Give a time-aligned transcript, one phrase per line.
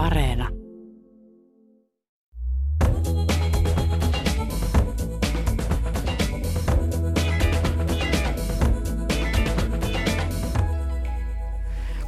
[0.00, 0.48] Areena.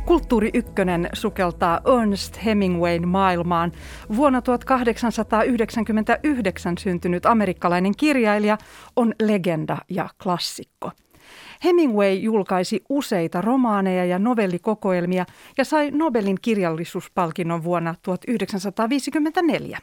[0.04, 3.72] Kulttuuri Ykkönen sukeltaa Ernest Hemingwayn maailmaan.
[4.16, 8.58] Vuonna 1899 syntynyt amerikkalainen kirjailija
[8.96, 10.90] on legenda ja klassikko.
[11.64, 15.26] Hemingway julkaisi useita romaaneja ja novellikokoelmia
[15.58, 19.78] ja sai Nobelin kirjallisuuspalkinnon vuonna 1954.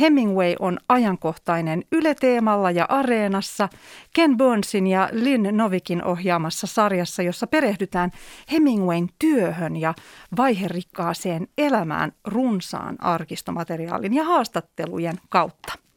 [0.00, 3.68] Hemingway on ajankohtainen yleteemalla ja areenassa
[4.14, 8.10] Ken Burnsin ja Lynn Novikin ohjaamassa sarjassa, jossa perehdytään
[8.52, 9.94] Hemingwayn työhön ja
[10.36, 15.89] vaiherikkaaseen elämään runsaan arkistomateriaalin ja haastattelujen kautta.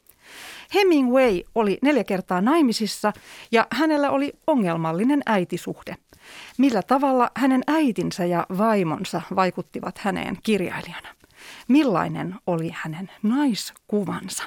[0.74, 3.12] Hemingway oli neljä kertaa naimisissa
[3.52, 5.96] ja hänellä oli ongelmallinen äitisuhde.
[6.58, 11.08] Millä tavalla hänen äitinsä ja vaimonsa vaikuttivat häneen kirjailijana?
[11.68, 14.42] Millainen oli hänen naiskuvansa?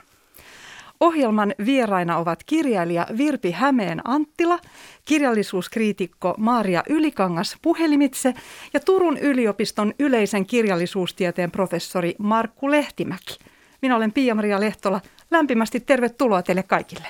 [0.99, 4.59] Ohjelman vieraina ovat kirjailija Virpi Hämeen Anttila,
[5.05, 8.33] kirjallisuuskriitikko Maaria Ylikangas puhelimitse
[8.73, 13.37] ja Turun yliopiston yleisen kirjallisuustieteen professori Markku Lehtimäki.
[13.81, 15.01] Minä olen Pia-Maria Lehtola.
[15.31, 17.07] Lämpimästi tervetuloa teille kaikille.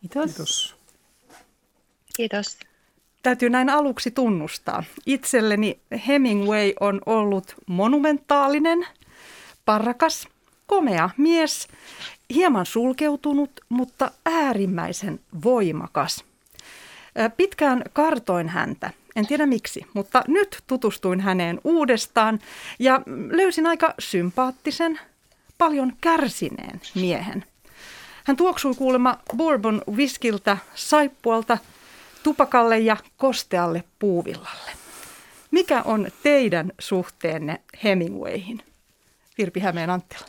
[0.00, 0.24] Kiitos.
[0.24, 0.76] Kiitos.
[2.16, 2.58] Kiitos.
[3.22, 4.84] Täytyy näin aluksi tunnustaa.
[5.06, 8.86] Itselleni Hemingway on ollut monumentaalinen,
[9.64, 10.28] parrakas,
[10.66, 11.68] komea mies,
[12.34, 16.24] hieman sulkeutunut, mutta äärimmäisen voimakas.
[17.36, 22.38] Pitkään kartoin häntä, en tiedä miksi, mutta nyt tutustuin häneen uudestaan
[22.78, 25.00] ja löysin aika sympaattisen,
[25.58, 27.44] paljon kärsineen miehen.
[28.24, 31.58] Hän tuoksui kuulemma bourbon viskiltä, saippualta,
[32.22, 34.70] tupakalle ja kostealle puuvillalle.
[35.50, 38.62] Mikä on teidän suhteenne Hemingwayhin?
[39.38, 40.26] Virpi Hämeen Anttila.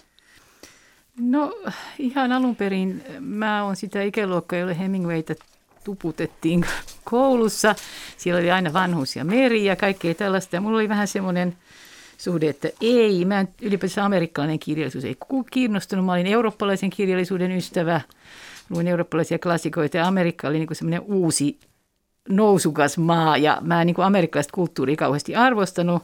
[1.20, 1.58] No
[2.00, 5.34] ihan alun perin mä oon sitä ikäluokkaa, jolle Hemingwayta
[5.84, 6.66] tuputettiin
[7.03, 7.75] koulussa.
[8.18, 10.56] Siellä oli aina vanhuus ja meri ja kaikkea tällaista.
[10.56, 11.57] Ja mulla oli vähän semmoinen
[12.18, 15.18] suhde, että ei, mä en ylipäätään amerikkalainen kirjallisuus ei
[15.52, 16.06] kiinnostunut.
[16.06, 18.02] Mä olin eurooppalaisen kirjallisuuden ystävä,
[18.70, 21.59] luin eurooppalaisia klassikoita ja Amerikka oli niin semmoinen uusi
[22.30, 26.04] nousukas maa ja mä en niin amerikkalaista kulttuuria kauheasti arvostanut.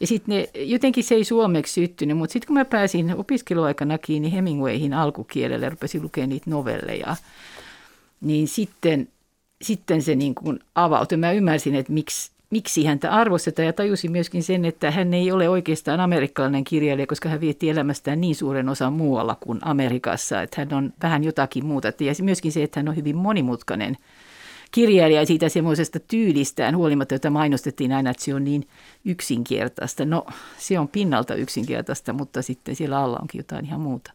[0.00, 4.94] Ja sitten jotenkin se ei suomeksi syttynyt, mutta sitten kun mä pääsin opiskeluaikana kiinni Hemingwayhin
[4.94, 7.16] alkukielelle ja rupesin lukemaan niitä novelleja,
[8.20, 9.08] niin sitten,
[9.62, 11.18] sitten se niin kuin avautui.
[11.18, 15.48] Mä ymmärsin, että miksi, miksi häntä arvostetaan ja tajusin myöskin sen, että hän ei ole
[15.48, 20.74] oikeastaan amerikkalainen kirjailija, koska hän vietti elämästään niin suuren osan muualla kuin Amerikassa, että hän
[20.74, 21.88] on vähän jotakin muuta.
[21.88, 23.96] Ja myöskin se, että hän on hyvin monimutkainen
[24.70, 28.68] kirjailija siitä semmoisesta tyylistään huolimatta, jota mainostettiin aina, että se on niin
[29.04, 30.04] yksinkertaista.
[30.04, 30.26] No
[30.58, 34.12] se on pinnalta yksinkertaista, mutta sitten siellä alla onkin jotain ihan muuta.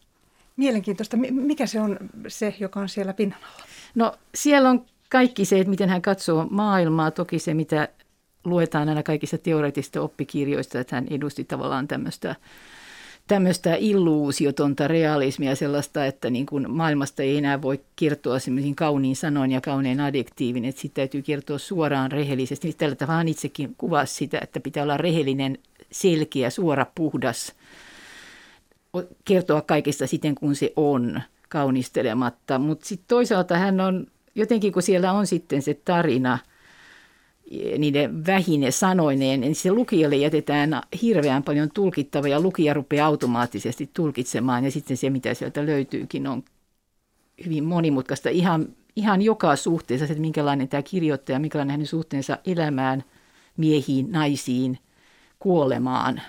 [0.56, 1.16] Mielenkiintoista.
[1.30, 1.98] Mikä se on
[2.28, 3.66] se, joka on siellä pinnan alla?
[3.94, 7.10] No siellä on kaikki se, että miten hän katsoo maailmaa.
[7.10, 7.88] Toki se, mitä
[8.48, 12.36] luetaan aina kaikista teoreettista oppikirjoista, että hän edusti tavallaan tämmöistä
[13.28, 19.50] tämmöistä illuusiotonta realismia, sellaista, että niin kuin maailmasta ei enää voi kertoa semmoisiin kauniin sanoin
[19.50, 22.72] ja kaunein adjektiivin, että sitten täytyy kertoa suoraan rehellisesti.
[22.72, 25.58] Tällä tavalla itsekin kuvasi sitä, että pitää olla rehellinen,
[25.92, 27.52] selkeä, suora, puhdas,
[29.24, 32.58] kertoa kaikesta siten kuin se on, kaunistelematta.
[32.58, 36.38] Mutta sitten toisaalta hän on, jotenkin kun siellä on sitten se tarina–
[37.78, 44.64] niiden vähine sanoineen, niin se lukijalle jätetään hirveän paljon tulkittavaa ja lukija rupeaa automaattisesti tulkitsemaan.
[44.64, 46.42] Ja sitten se, mitä sieltä löytyykin, on
[47.44, 48.28] hyvin monimutkaista.
[48.28, 53.04] Ihan, ihan joka suhteessa, että minkälainen tämä kirjoittaja, minkälainen hänen suhteensa elämään,
[53.56, 54.78] miehiin, naisiin,
[55.38, 56.20] kuolemaan,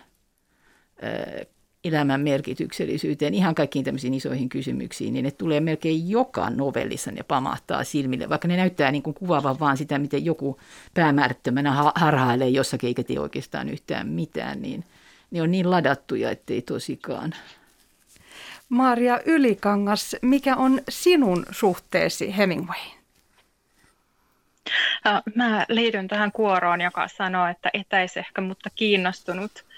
[1.84, 7.84] elämän merkityksellisyyteen, ihan kaikkiin tämmöisiin isoihin kysymyksiin, niin ne tulee melkein joka novellissa ne pamahtaa
[7.84, 10.60] silmille, vaikka ne näyttää niin kuin kuvaavan vaan sitä, miten joku
[10.94, 14.84] päämäärättömänä harhailee jossakin eikä tee oikeastaan yhtään mitään, niin
[15.32, 17.36] ne on niin ladattuja, ettei tosikaan.
[18.70, 23.00] Maria Ylikangas, mikä on sinun suhteesi Hemingwayin?
[25.36, 29.52] Mä liityn tähän kuoroon, joka sanoo, että etäisehkä, mutta kiinnostunut–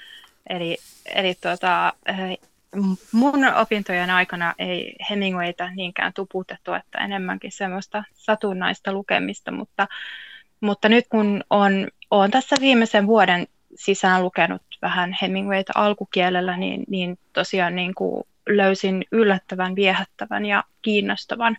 [0.51, 0.77] Eli,
[1.15, 2.37] eli tota, eh,
[3.11, 9.87] mun opintojen aikana ei Hemingwayta niinkään tuputettu, että enemmänkin semmoista satunnaista lukemista, mutta,
[10.61, 17.19] mutta nyt kun on, on tässä viimeisen vuoden sisään lukenut vähän Hemingwayta alkukielellä, niin, niin
[17.33, 21.57] tosiaan niin kuin löysin yllättävän, viehättävän ja kiinnostavan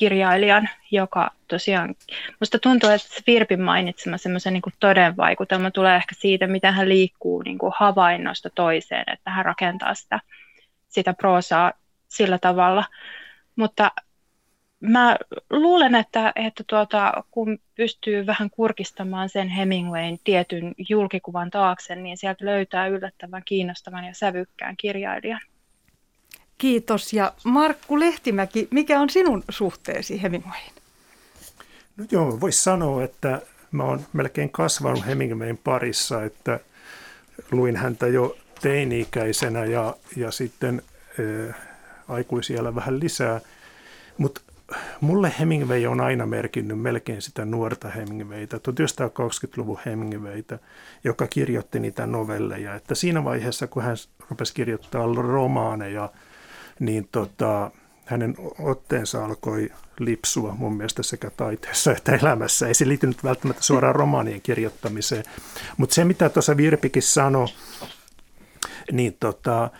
[0.00, 1.94] kirjailijan, joka tosiaan,
[2.40, 7.58] musta tuntuu, että Virpin mainitsema semmoisen niin todenvaikutelma tulee ehkä siitä, miten hän liikkuu niin
[7.58, 10.20] kuin havainnosta toiseen, että hän rakentaa sitä,
[10.88, 11.72] sitä proosaa
[12.08, 12.84] sillä tavalla.
[13.56, 13.90] Mutta
[14.80, 15.16] mä
[15.50, 22.44] luulen, että, että tuota, kun pystyy vähän kurkistamaan sen Hemingwayn tietyn julkikuvan taakse, niin sieltä
[22.44, 25.40] löytää yllättävän kiinnostavan ja sävykkään kirjailijan.
[26.60, 27.12] Kiitos.
[27.12, 30.72] Ja Markku Lehtimäki, mikä on sinun suhteesi Hemingwayin?
[31.96, 36.60] No joo, voisi sanoa, että mä oon melkein kasvanut Hemingwayn parissa, että
[37.50, 40.82] luin häntä jo teini-ikäisenä ja, ja sitten
[41.48, 41.56] äh,
[42.08, 43.40] aikuisiellä vähän lisää.
[44.18, 44.40] Mutta
[45.00, 50.58] mulle Hemingway on aina merkinnyt melkein sitä nuorta Hemingwayta, 1920-luvun Hemingwayta,
[51.04, 52.74] joka kirjoitti niitä novelleja.
[52.74, 53.96] Että siinä vaiheessa, kun hän
[54.30, 56.10] rupesi kirjoittaa romaaneja,
[56.80, 57.70] niin tota,
[58.04, 62.68] hänen otteensa alkoi lipsua mun mielestä sekä taiteessa että elämässä.
[62.68, 65.24] Ei se liittynyt välttämättä suoraan romaanien kirjoittamiseen.
[65.76, 67.46] Mutta se, mitä tuossa Virpikin sanoi,
[68.92, 69.70] niin tota,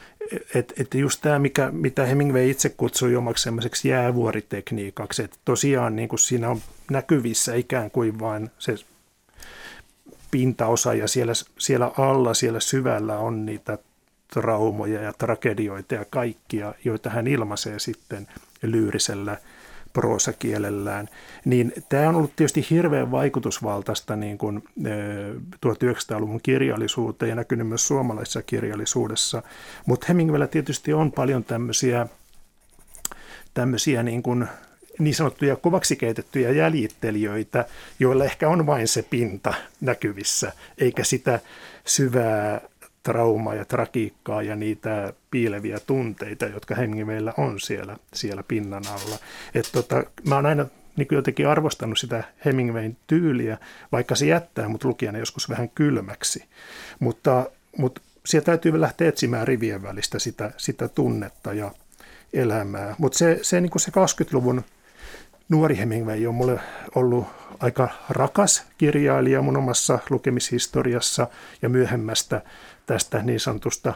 [0.54, 6.08] että et just tämä, mikä, mitä Hemingway itse kutsui omaksi semmoiseksi jäävuoritekniikaksi, että tosiaan niin
[6.08, 6.60] kuin siinä on
[6.90, 8.74] näkyvissä ikään kuin vain se
[10.30, 13.78] pintaosa ja siellä, siellä alla, siellä syvällä on niitä
[14.32, 18.26] traumoja ja tragedioita ja kaikkia, joita hän ilmaisee sitten
[18.62, 19.36] lyyrisellä
[19.92, 21.08] proosakielellään,
[21.44, 24.64] niin tämä on ollut tietysti hirveän vaikutusvaltaista niin kuin
[25.66, 29.42] 1900-luvun kirjallisuuteen ja näkynyt myös suomalaisessa kirjallisuudessa.
[29.86, 32.06] Mutta Hemingwayllä tietysti on paljon tämmöisiä,
[33.54, 34.48] tämmöisiä niin, kuin
[34.98, 37.64] niin sanottuja kovaksi keitettyjä jäljittelijöitä,
[37.98, 41.40] joilla ehkä on vain se pinta näkyvissä, eikä sitä
[41.84, 42.60] syvää
[43.02, 49.18] traumaa ja tragiikkaa ja niitä piileviä tunteita, jotka Hemingwaylla on siellä, siellä pinnan alla.
[49.54, 50.66] Et tota, mä oon aina
[50.96, 53.58] niin jotenkin arvostanut sitä Hemingwayn tyyliä,
[53.92, 56.44] vaikka se jättää mut lukijana joskus vähän kylmäksi.
[56.98, 61.70] Mutta, mutta siellä täytyy lähteä etsimään rivien välistä sitä, sitä tunnetta ja
[62.32, 62.94] elämää.
[62.98, 64.64] Mutta se, se, niin se 20-luvun
[65.48, 66.60] nuori Hemingway on mulle
[66.94, 67.26] ollut
[67.60, 71.26] aika rakas kirjailija mun omassa lukemishistoriassa
[71.62, 72.42] ja myöhemmästä
[72.92, 73.94] tästä niin sanotusta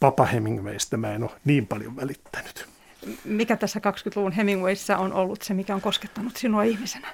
[0.00, 2.66] Papa Hemingwaystä mä en ole niin paljon välittänyt.
[3.24, 7.08] Mikä tässä 20-luvun Hemingwayssä on ollut se, mikä on koskettanut sinua ihmisenä?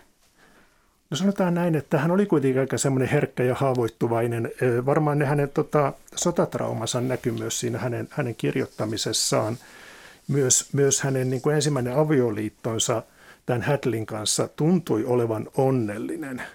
[1.10, 4.50] No sanotaan näin, että hän oli kuitenkin aika semmoinen herkkä ja haavoittuvainen.
[4.86, 9.56] Varmaan ne hänen tota, sotatraumansa näkyy myös siinä hänen, hänen kirjoittamisessaan.
[10.28, 13.02] Myös, myös hänen niin kuin ensimmäinen avioliittonsa
[13.46, 16.42] tämän Hadlin kanssa tuntui olevan onnellinen–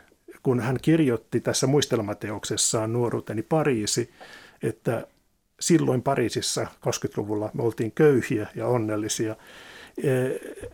[0.48, 4.10] kun hän kirjoitti tässä muistelmateoksessaan Nuoruuteni Pariisi,
[4.64, 5.08] että
[5.60, 9.36] silloin Pariisissa 20-luvulla me oltiin köyhiä ja onnellisia.
[10.04, 10.10] E,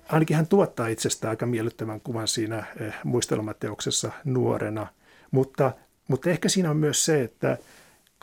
[0.10, 4.88] ainakin hän tuottaa itsestään aika miellyttävän kuvan siinä e, muistelmateoksessa nuorena,
[5.32, 5.72] mutta,
[6.08, 7.58] mutta ehkä siinä on myös se, että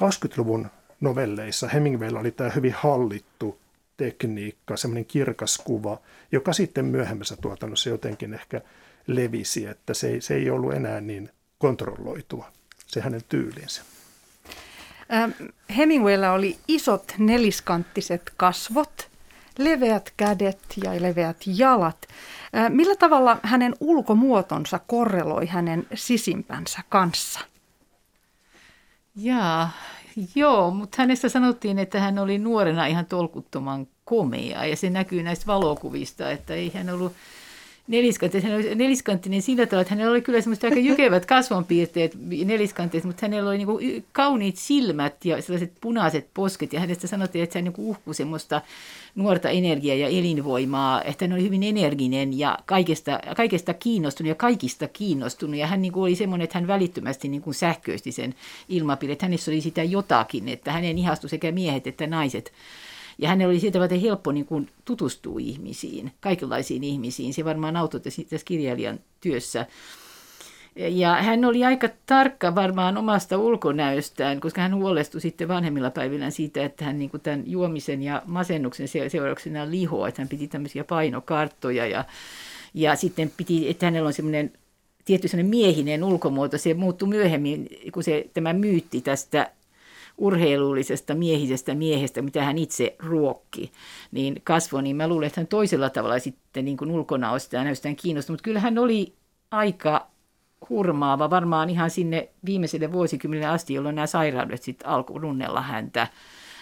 [0.03, 0.67] 20-luvun
[1.01, 3.59] novelleissa Hemingwaylla oli tämä hyvin hallittu
[3.97, 6.01] tekniikka, semmoinen kirkas kuva,
[6.33, 8.61] joka sitten myöhemmässä tuotannossa jotenkin ehkä
[9.07, 12.53] levisi, että se ei, se ei ollut enää niin kontrolloitua,
[12.87, 13.83] se hänen tyylinsä.
[15.13, 15.31] Ähm,
[15.77, 19.09] Hemingwaylla oli isot neliskanttiset kasvot,
[19.59, 22.07] leveät kädet ja leveät jalat.
[22.57, 27.41] Äh, millä tavalla hänen ulkomuotonsa korreloi hänen sisimpänsä kanssa?
[29.17, 29.71] Jaa,
[30.35, 35.47] joo, mutta hänestä sanottiin, että hän oli nuorena ihan tolkuttoman komea ja se näkyy näistä
[35.47, 37.13] valokuvista, että ei hän ollut
[37.91, 43.05] neliskanttinen, hän oli neliskanttinen sillä tavalla, että hänellä oli kyllä semmoista aika jykevät kasvonpiirteet neliskanttiset,
[43.05, 46.73] mutta hänellä oli niin kauniit silmät ja sellaiset punaiset posket.
[46.73, 48.61] Ja hänestä sanottiin, että hän niin uhkui semmoista
[49.15, 54.89] nuorta energiaa ja elinvoimaa, että hän oli hyvin energinen ja kaikesta, kaikesta kiinnostunut ja kaikista
[54.89, 55.57] kiinnostunut.
[55.57, 58.35] Ja hän niin kuin oli semmoinen, että hän välittömästi niin kuin sähköisti sen
[58.69, 62.53] ilmapiirin, että hänessä oli sitä jotakin, että hänen ihastui sekä miehet että naiset
[63.21, 67.35] ja hänellä oli siitä varten helppo niin kuin tutustua ihmisiin, kaikenlaisiin ihmisiin.
[67.35, 69.67] Se varmaan auttoi tässä kirjailijan työssä.
[70.77, 76.65] Ja hän oli aika tarkka varmaan omasta ulkonäöstään, koska hän huolestui sitten vanhemmilla päivillä siitä,
[76.65, 81.87] että hän niin kuin tämän juomisen ja masennuksen seurauksena lihoa, että hän piti tämmöisiä painokarttoja
[81.87, 82.05] ja,
[82.75, 84.53] ja sitten piti, että hänellä on semmoinen
[85.05, 89.51] tietty semmoinen miehinen ulkomuoto, se muuttui myöhemmin, kun se, tämä myytti tästä
[90.21, 93.73] urheilullisesta miehisestä miehestä, mitä hän itse ruokki,
[94.13, 97.65] niin kasvoi, niin mä luulen, että hän toisella tavalla sitten niin kuin ulkona on sitä
[97.65, 98.35] näystään kiinnostunut.
[98.39, 99.15] Mutta kyllä hän oli
[99.51, 100.07] aika
[100.71, 106.09] hurmaava varmaan ihan sinne viimeiselle vuosikymmenelle asti, jolloin nämä sairaudet sitten alkoi runnella häntä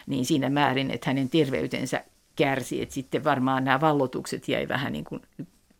[0.07, 2.05] niin siinä määrin, että hänen terveytensä
[2.37, 5.23] kärsi, että sitten varmaan nämä vallotukset jäi vähän niin kuin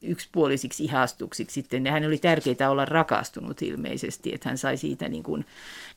[0.03, 1.87] yksipuolisiksi ihastuksiksi sitten.
[1.87, 5.45] Hän oli tärkeää olla rakastunut ilmeisesti, että hän sai siitä niin kuin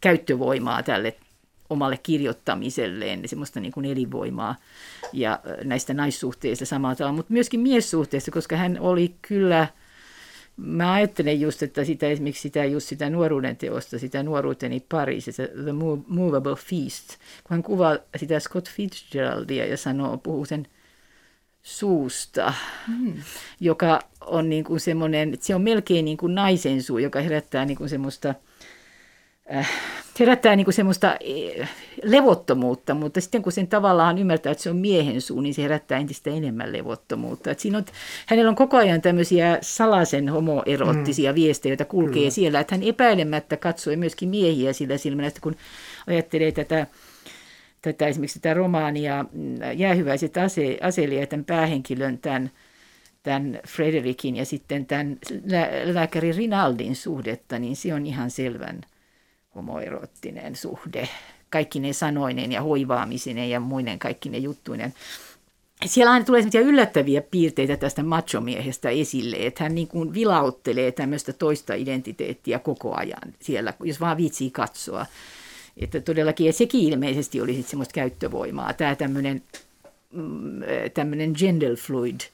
[0.01, 1.17] käyttövoimaa tälle
[1.71, 4.55] omalle kirjoittamiselleen, semmoista niin kuin elinvoimaa
[5.13, 9.67] ja näistä naissuhteista samalla tavalla, mutta myöskin miessuhteista, koska hän oli kyllä,
[10.57, 15.31] mä ajattelen just, että sitä esimerkiksi sitä, just sitä nuoruuden teosta, sitä nuoruuteni pari, se
[15.31, 15.71] The
[16.07, 17.09] Movable Feast,
[17.43, 20.67] kun hän kuvaa sitä Scott Fitzgeraldia ja sanoo, puhuu sen
[21.63, 22.53] suusta,
[22.87, 23.13] mm.
[23.59, 27.77] joka on niin kuin semmoinen, se on melkein niin kuin naisen suu, joka herättää niin
[27.77, 28.35] kuin semmoista–
[29.55, 29.69] Äh,
[30.19, 31.69] herättää niin kuin semmoista eh,
[32.03, 35.99] levottomuutta, mutta sitten kun sen tavallaan ymmärtää, että se on miehen suu, niin se herättää
[35.99, 37.51] entistä enemmän levottomuutta.
[37.51, 37.85] Että siinä on,
[38.25, 41.35] hänellä on koko ajan tämmöisiä salaisen homoerottisia mm.
[41.35, 42.29] viestejä, joita kulkee Kyllä.
[42.29, 45.55] siellä, että hän epäilemättä katsoi myöskin miehiä sillä silmällä, että kun
[46.07, 46.87] ajattelee tätä
[47.81, 52.51] tätä esimerkiksi tätä romaania mm, Jäähyväiset ase, aselijat, tämän päähenkilön, tämän,
[53.23, 55.17] tämän Frederikin ja sitten tämän
[55.83, 58.81] lääkäri Rinaldin suhdetta, niin se on ihan selvän
[59.55, 61.09] homoerottinen suhde,
[61.49, 64.93] kaikki ne sanoinen ja hoivaamisen ja muinen kaikki ne juttuinen.
[65.85, 71.73] Siellä aina tulee yllättäviä piirteitä tästä machomiehestä esille, että hän niin kuin vilauttelee tämmöistä toista
[71.73, 75.05] identiteettiä koko ajan siellä, jos vaan viitsii katsoa.
[75.77, 79.43] Että todellakin, ja sekin ilmeisesti oli sitten semmoista käyttövoimaa, tämä tämmöinen,
[80.11, 80.61] mm,
[80.93, 82.19] tämmöinen gender fluid–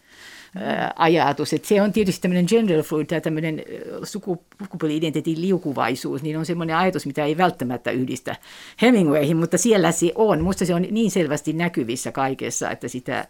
[0.95, 1.53] ajatus.
[1.53, 3.63] Että se on tietysti tämmöinen gender fluid tai tämmöinen
[4.03, 8.35] sukupuoli-identiteetin liukuvaisuus, niin on semmoinen ajatus, mitä ei välttämättä yhdistä
[8.81, 10.41] Hemingwayhin, mutta siellä se on.
[10.41, 13.27] Musta se on niin selvästi näkyvissä kaikessa, että sitä,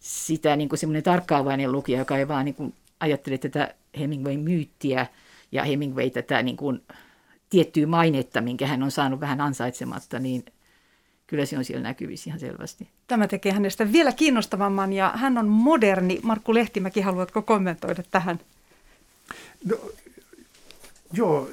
[0.00, 5.06] sitä niin kuin semmoinen tarkkaavainen lukija, joka ei vaan niin kuin ajattele tätä Hemingwayn myyttiä
[5.52, 6.82] ja Hemingway tätä niin kuin
[7.50, 10.44] tiettyä mainetta, minkä hän on saanut vähän ansaitsematta, niin
[11.28, 12.88] kyllä se on siellä näkyvissä ihan selvästi.
[13.06, 16.20] Tämä tekee hänestä vielä kiinnostavamman ja hän on moderni.
[16.22, 18.40] Markku Lehtimäki, haluatko kommentoida tähän?
[19.64, 19.76] No,
[21.12, 21.48] joo,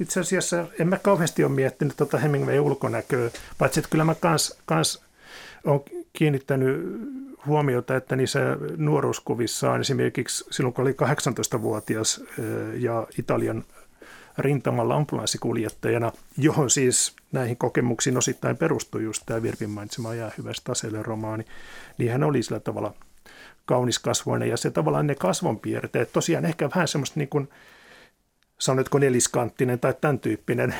[0.00, 4.58] itse asiassa en mä kauheasti ole miettinyt tuota Hemingway ulkonäköä, paitsi että kyllä mä kans,
[4.66, 5.02] kans
[5.64, 5.80] olen
[6.12, 6.86] kiinnittänyt
[7.46, 8.40] huomiota, että niissä
[8.76, 12.20] nuoruuskuvissaan esimerkiksi silloin kun oli 18-vuotias
[12.74, 13.64] ja Italian
[14.38, 21.44] rintamalla ambulanssikuljettajana, johon siis näihin kokemuksiin osittain perustui just tämä Virpin mainitsema hyvästä Taselle romaani,
[21.98, 22.94] niin hän oli sillä tavalla
[23.66, 24.00] kaunis
[24.48, 27.48] ja se tavallaan ne kasvonpiirteet, tosiaan ehkä vähän semmoista niin kuin,
[28.58, 30.74] sanotko neliskanttinen tai tämän tyyppinen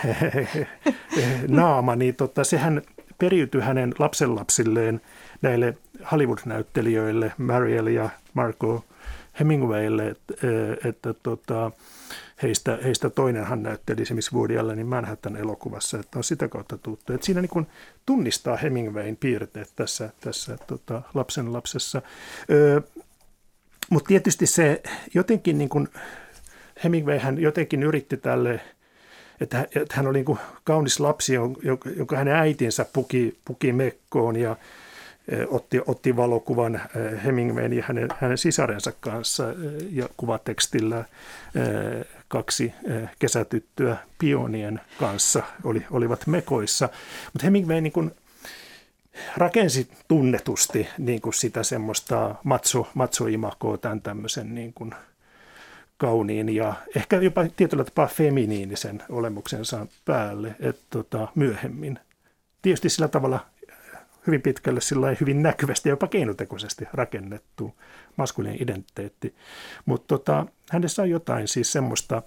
[1.48, 2.82] naama, niin tota, sehän
[3.18, 5.00] periytyi hänen lapsenlapsilleen
[5.42, 5.76] näille
[6.12, 8.84] Hollywood-näyttelijöille, Marielle ja Marco
[9.40, 10.34] Hemingwaylle, että,
[10.84, 11.70] että tota,
[12.42, 17.12] heistä, heistä toinenhan näytteli esimerkiksi Woody Allenin Manhattan-elokuvassa, että on sitä kautta tuttu.
[17.12, 17.66] Että siinä niin kuin
[18.06, 22.02] tunnistaa Hemingwayn piirteet tässä, tässä tota, lapsen lapsessa.
[22.50, 22.80] Öö,
[23.90, 24.82] Mutta tietysti se
[25.14, 25.88] jotenkin niin kuin,
[26.84, 28.60] Hemingway hän jotenkin yritti tälle,
[29.40, 31.34] että, hän oli niin kuin kaunis lapsi,
[31.96, 34.56] jonka hänen äitinsä puki, puki mekkoon ja
[35.48, 36.80] otti, otti valokuvan
[37.24, 39.44] Hemingwayn ja hänen, hänen sisarensa kanssa
[39.90, 41.04] ja kuvatekstillä
[42.28, 42.72] kaksi
[43.18, 46.88] kesätyttöä pionien kanssa oli, olivat mekoissa.
[47.32, 48.10] Mutta Hemingway niin kuin
[49.36, 54.94] rakensi tunnetusti niin kuin sitä semmoista matso, matsoimakoa tämän tämmöisen niin kuin
[55.98, 61.98] kauniin ja ehkä jopa tietyllä tapaa feminiinisen olemuksensa päälle että tota, myöhemmin.
[62.62, 63.46] Tietysti sillä tavalla
[64.26, 67.74] hyvin pitkälle sillä hyvin näkyvästi ja jopa keinotekoisesti rakennettu
[68.16, 69.34] maskuliinen identiteetti.
[69.86, 72.22] Mutta tota, hänessä on jotain siis semmoista,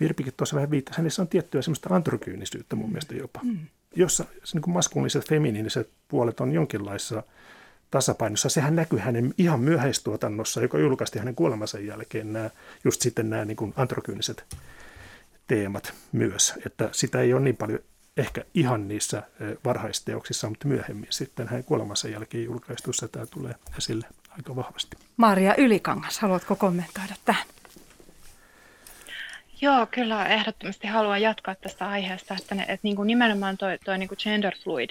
[0.00, 3.58] Virpikin tuossa vähän viittasi, hänessä on tiettyä semmoista androkyynisyyttä mun mielestä jopa, mm.
[3.96, 7.22] jossa niin kuin maskuliiniset, feminiiniset puolet on jonkinlaissa
[7.90, 8.48] tasapainossa.
[8.48, 12.50] Sehän näkyy hänen ihan myöhäistuotannossa, joka julkaistiin hänen kuolemansa jälkeen, nämä,
[12.84, 14.44] just sitten nämä niin kuin androkyyniset
[15.46, 17.78] teemat myös, että sitä ei ole niin paljon
[18.16, 19.22] ehkä ihan niissä
[19.64, 24.96] varhaisteoksissa, mutta myöhemmin sitten hänen kuolemansa jälkeen julkaistussa tämä tulee esille aika vahvasti.
[25.16, 27.46] Maria Ylikangas, haluatko kommentoida tähän?
[29.60, 33.96] Joo, kyllä ehdottomasti haluan jatkaa tästä aiheesta, että, ne, että niin kuin nimenomaan tuo, tuo
[33.96, 34.90] niin kuin gender fluid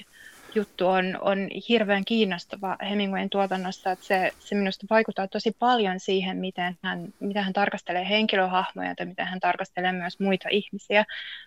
[0.55, 1.37] juttu on, on
[1.69, 7.43] hirveän kiinnostava Hemingwayn tuotannossa, että se, se minusta vaikuttaa tosi paljon siihen, miten hän, miten
[7.43, 11.05] hän tarkastelee henkilöhahmoja tai miten hän tarkastelee myös muita ihmisiä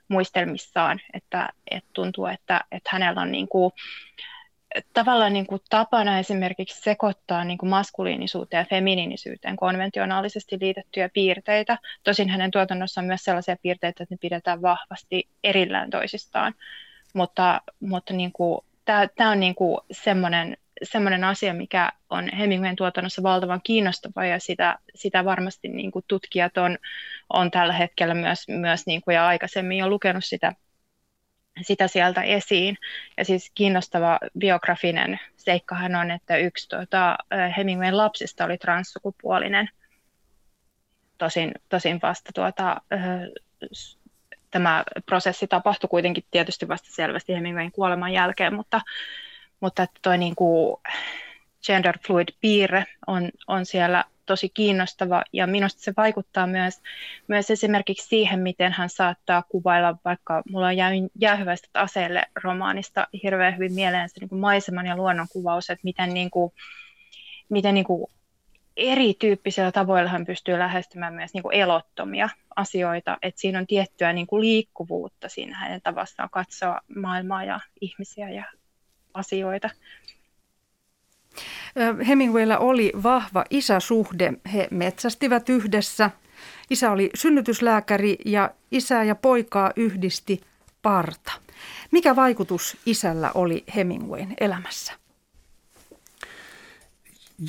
[0.08, 3.72] muistelmissaan, että, että tuntuu, että, että hänellä on niin kuin,
[4.92, 11.78] tavallaan niin kuin tapana esimerkiksi sekoittaa niin kuin maskuliinisuuteen ja feminiinisyyteen konventionaalisesti liitettyjä piirteitä.
[12.04, 16.54] Tosin hänen tuotannossaan myös sellaisia piirteitä, että ne pidetään vahvasti erillään toisistaan.
[17.14, 18.60] Mutta, mutta niin kuin,
[19.16, 24.78] tämä on niin kuin semmoinen, semmoinen asia, mikä on Hemingwayn tuotannossa valtavan kiinnostava ja sitä,
[24.94, 26.78] sitä varmasti niin kuin tutkijat on,
[27.28, 30.52] on tällä hetkellä myös, myös niin kuin ja aikaisemmin jo lukenut sitä,
[31.62, 32.78] sitä sieltä esiin.
[33.16, 37.18] Ja siis kiinnostava biografinen seikkahan on, että yksi tuota,
[37.56, 39.68] Hemingwayn lapsista oli transsukupuolinen.
[41.18, 42.76] Tosin, tosin vasta tuota,
[44.50, 48.80] tämä prosessi tapahtui kuitenkin tietysti vasta selvästi Hemingwayn kuoleman jälkeen, mutta,
[49.60, 50.76] mutta toi niin kuin
[51.66, 55.22] gender fluid piirre on, on siellä tosi kiinnostava.
[55.32, 56.82] Ja minusta se vaikuttaa myös,
[57.28, 60.76] myös esimerkiksi siihen, miten hän saattaa kuvailla, vaikka mulla on
[61.20, 66.14] jäähyväistä aseelle romaanista hirveän hyvin mieleen se niin kuin maiseman ja luonnon kuvaus, että miten,
[66.14, 66.52] niin kuin,
[67.48, 68.10] miten niin kuin
[68.78, 74.26] erityyppisillä tavoilla hän pystyy lähestymään myös niin kuin elottomia asioita, että siinä on tiettyä niin
[74.26, 78.44] kuin liikkuvuutta siinä hänen tavassaan katsoa maailmaa ja ihmisiä ja
[79.14, 79.70] asioita.
[82.08, 84.32] Hemingwaylla oli vahva isäsuhde.
[84.54, 86.10] He metsästivät yhdessä.
[86.70, 90.40] Isä oli synnytyslääkäri ja isää ja poikaa yhdisti
[90.82, 91.32] parta.
[91.90, 94.92] Mikä vaikutus isällä oli Hemingwayn elämässä?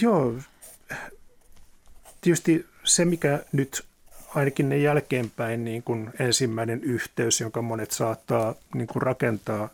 [0.01, 0.33] Joo,
[2.21, 3.85] tietysti se, mikä nyt
[4.35, 9.69] ainakin ne jälkeenpäin niin kuin ensimmäinen yhteys, jonka monet saattaa niin kuin rakentaa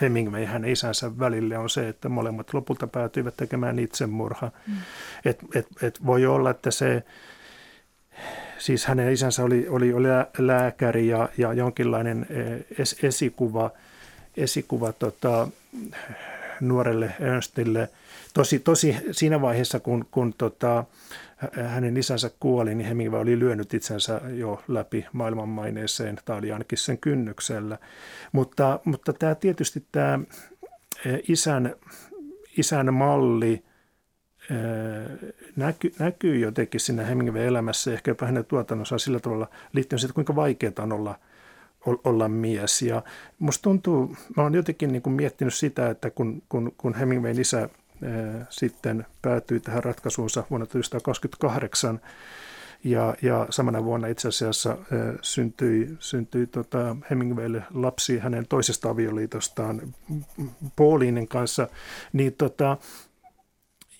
[0.00, 4.50] Hemingway hänen isänsä välille on se, että molemmat lopulta päätyivät tekemään itsemurha.
[4.66, 4.74] Mm.
[5.24, 7.02] Et, et, et voi olla, että se,
[8.58, 13.70] siis hänen isänsä oli, oli, oli lääkäri ja, ja jonkinlainen eh, es, esikuva,
[14.36, 15.48] esikuva tota,
[16.62, 17.88] nuorelle Ernstille.
[18.34, 20.84] Tosi, tosi siinä vaiheessa, kun, kun tota,
[21.66, 26.98] hänen isänsä kuoli, niin Hemingway oli lyönyt itsensä jo läpi maailmanmaineeseen, tai oli ainakin sen
[26.98, 27.78] kynnyksellä.
[28.32, 30.20] Mutta, mutta tämä tietysti tämä
[31.06, 31.74] e, isän,
[32.58, 33.62] isän malli
[34.50, 34.54] e,
[35.56, 40.36] näky, näkyy jotenkin siinä Hemingway elämässä, ehkä jopa hänen tuotannossaan sillä tavalla liittyen siitä, kuinka
[40.36, 41.18] vaikeaa on olla
[42.04, 42.82] olla mies.
[42.82, 43.02] Ja
[43.38, 47.68] musta tuntuu, mä oon jotenkin niin kuin miettinyt sitä, että kun, kun, kun Hemingwayn isä
[48.50, 52.00] sitten päätyi tähän ratkaisuunsa vuonna 1928.
[52.84, 54.78] Ja, ja samana vuonna itse asiassa
[55.22, 59.94] syntyi, syntyi tota Hemingwaylle lapsi hänen toisesta avioliitostaan
[60.76, 61.68] Paulinen kanssa,
[62.12, 62.76] niin tota,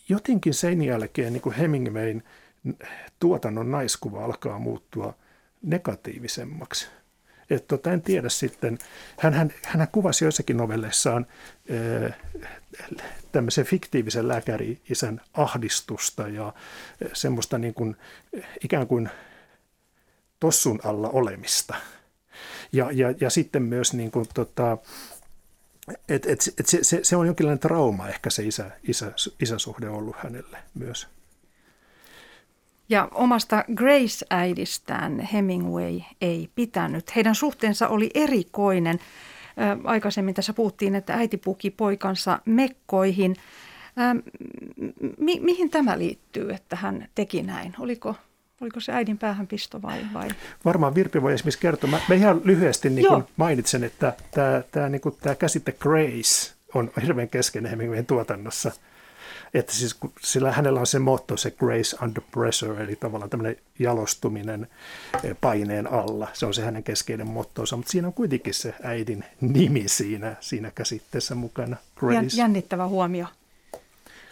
[0.08, 2.22] jotenkin sen jälkeen niin kuin Hemingwayn
[3.20, 5.14] tuotannon naiskuva alkaa muuttua
[5.62, 6.88] negatiivisemmaksi.
[7.52, 8.78] Et tota, en tiedä sitten,
[9.18, 11.26] hän, hän, hän kuvasi joissakin novelleissaan
[13.32, 16.52] tämmöisen fiktiivisen lääkäri-isän ahdistusta ja
[17.12, 17.96] semmoista niin kuin,
[18.64, 19.10] ikään kuin
[20.40, 21.74] tossun alla olemista.
[22.72, 24.78] Ja, ja, ja sitten myös niin kuin, tota,
[26.08, 30.16] et, et, et se, se, se on jonkinlainen trauma ehkä se isä, isä, isäsuhde ollut
[30.16, 31.08] hänelle myös.
[32.92, 37.16] Ja omasta Grace-äidistään Hemingway ei pitänyt.
[37.16, 38.98] Heidän suhteensa oli erikoinen.
[39.84, 43.36] Aikaisemmin tässä puhuttiin, että äiti puki poikansa mekkoihin.
[45.18, 47.74] Mi- mihin tämä liittyy, että hän teki näin?
[47.78, 48.14] Oliko,
[48.60, 50.28] oliko se äidin päähänpisto vai, vai?
[50.64, 51.90] Varmaan Virpi voi esimerkiksi kertoa.
[51.90, 56.90] Mä, mä ihan lyhyesti niin kuin mainitsen, että tämä, tämä, niin tämä käsite grace on
[57.02, 58.72] hirveän keskeinen Hemingwayn tuotannossa–
[59.54, 64.66] että siis, sillä hänellä on se motto, se grace under pressure, eli tavallaan tämmöinen jalostuminen
[65.24, 66.28] eh, paineen alla.
[66.32, 70.70] Se on se hänen keskeinen mottonsa, mutta siinä on kuitenkin se äidin nimi siinä, siinä
[70.74, 71.76] käsitteessä mukana.
[71.96, 72.36] Grace.
[72.36, 73.26] Jännittävä huomio.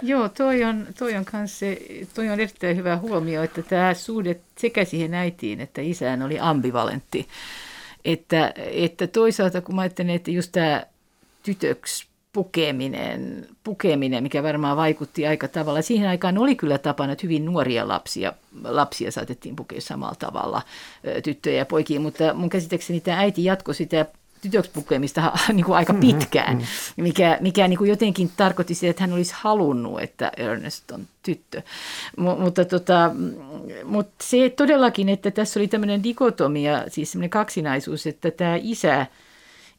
[0.03, 1.79] Joo, toi on, toi on, se,
[2.15, 7.29] toi on erittäin hyvä huomio, että tämä suhde sekä siihen äitiin että isään oli ambivalentti.
[8.05, 10.87] Että, että toisaalta kun mä ajattelen, että just tämä
[11.43, 15.83] tytöksi pukeminen, pukeminen, mikä varmaan vaikutti aika tavalla.
[15.83, 18.33] Siihen aikaan oli kyllä tapana, että hyvin nuoria lapsia,
[18.65, 20.63] lapsia saatettiin pukea samalla tavalla,
[21.25, 24.07] tyttöjä ja poikia, mutta mun käsittääkseni tämä äiti jatkoi sitä
[24.43, 27.05] tytöksi pukemista niin kuin aika mm-hmm, pitkään, mm-hmm.
[27.05, 31.63] mikä, mikä niin kuin jotenkin tarkoitti sitä, että hän olisi halunnut, että Ernest on tyttö.
[32.17, 33.11] M- mutta, tota,
[33.85, 39.07] mutta se todellakin, että tässä oli tämmöinen dikotomia, siis semmoinen kaksinaisuus, että tämä isä–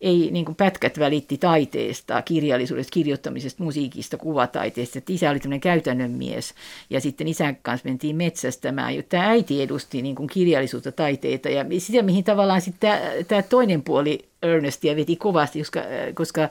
[0.02, 4.98] ei niin kuin pätkät välitti taiteesta, kirjallisuudesta, kirjoittamisesta, musiikista, kuvataiteesta.
[5.00, 6.54] Että isä oli tämmöinen käytännön mies
[6.90, 8.94] ja sitten isän kanssa mentiin metsästämään.
[9.10, 14.20] Tämä äiti edusti niin kuin kirjallisuutta, taiteita ja sitä, mihin tavallaan sitten tämä toinen puoli
[14.42, 15.80] Ernestia veti kovasti, koska,
[16.14, 16.50] koska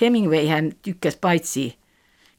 [0.00, 1.76] Hemingway hän tykkäsi paitsi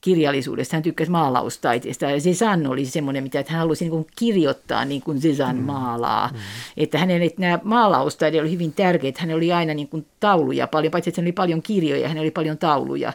[0.05, 4.85] kirjallisuudesta, hän tykkäsi maalaustaiteesta ja Cezanne oli semmoinen, mitä että hän halusi niin kuin kirjoittaa
[4.85, 5.65] niin kuin Cezanne mm.
[5.65, 6.27] maalaa.
[6.27, 6.39] Mm.
[6.77, 10.91] Että hänelle että nämä maalaustaide oli hyvin tärkeitä, hän oli aina niin kuin tauluja paljon,
[10.91, 13.13] paitsi että hän oli paljon kirjoja, hän oli paljon tauluja.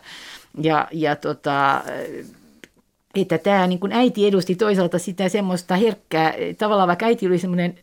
[0.61, 1.83] Ja, ja tota,
[3.14, 7.79] että tämä niin kuin äiti edusti toisaalta sitä semmoista herkkää, tavallaan vaikka äiti oli semmoinen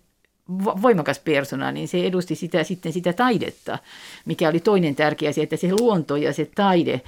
[0.82, 3.80] voimakas persona, niin se edusti sitä, sitten sitä taidetta,
[4.26, 7.02] mikä oli toinen tärkeä asia, että se luonto ja se taide,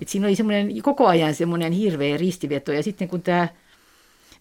[0.00, 2.72] että siinä oli semmoinen koko ajan semmoinen hirveä ristiveto.
[2.72, 3.48] Ja sitten kun tämä,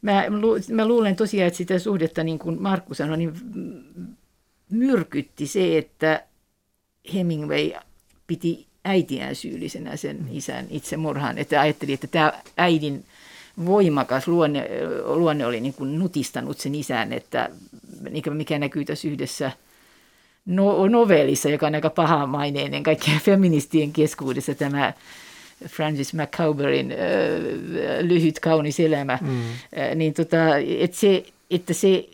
[0.01, 0.23] mä,
[0.71, 3.33] mä luulen tosiaan, että sitä suhdetta niin kuin Markku sanoi, niin
[4.69, 6.23] myrkytti se, että
[7.13, 7.71] Hemingway
[8.27, 13.05] piti äitiään syyllisenä sen isän itsemurhaan, että ajatteli, että tämä äidin
[13.65, 14.69] voimakas luonne,
[15.03, 17.49] luonne oli niin kuin nutistanut sen isän, että
[18.33, 19.51] mikä näkyy tässä yhdessä
[20.45, 24.93] no, novellissa, joka on aika pahamaineinen kaikkien feministien keskuudessa tämä
[25.67, 26.97] Francis McCauberin äh,
[28.01, 29.27] lyhyt kaunis elämä, mm.
[29.29, 32.09] äh, niin tota, että se, että se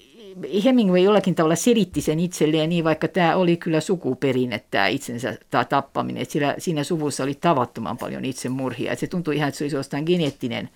[0.66, 5.66] Hemingway jollakin tavalla selitti sen itselleen niin, vaikka tämä oli kyllä sukuperinne tämä itsensä tämä
[5.66, 9.64] tappaminen, että sillä, siinä suvussa oli tavattoman paljon itsemurhia, että se tuntui ihan, että se
[9.64, 10.70] olisi jostain geneettinen,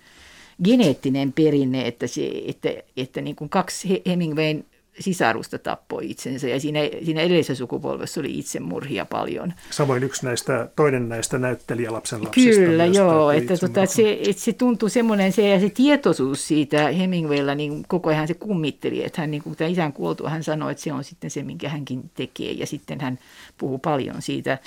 [0.64, 4.64] geneettinen perinne, että, se, että, että niin kuin kaksi Hemingwayn
[5.00, 9.52] sisarusta tappoi itsensä ja siinä, siinä edellisessä sukupolvessa oli itsemurhia paljon.
[9.70, 12.60] Samoin yksi näistä, toinen näistä näyttelijälapsen lapsista.
[12.60, 17.54] Kyllä, joo, että, tota, se, että se tuntui semmoinen se, ja se tietoisuus siitä Hemingwaylla
[17.54, 20.84] niin koko ajan se kummitteli, että hän niin kuin tämän isän kuoltua hän sanoi, että
[20.84, 23.18] se on sitten se, minkä hänkin tekee ja sitten hän
[23.58, 24.58] puhuu paljon siitä.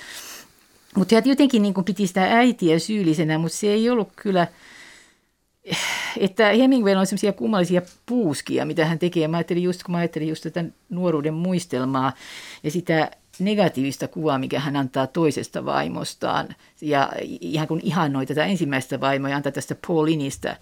[0.96, 4.46] Mutta jotenkin niin kuin piti sitä äitiä syyllisenä, mutta se ei ollut kyllä–
[6.20, 9.28] että Hemingway on semmoisia kummallisia puuskia, mitä hän tekee.
[9.28, 12.12] Mä ajattelin just, kun mä ajattelin just tätä nuoruuden muistelmaa
[12.62, 16.48] ja sitä negatiivista kuvaa, mikä hän antaa toisesta vaimostaan.
[16.80, 20.56] Ja ihan kun ihannoi tätä ensimmäistä vaimoa ja antaa tästä Paulinista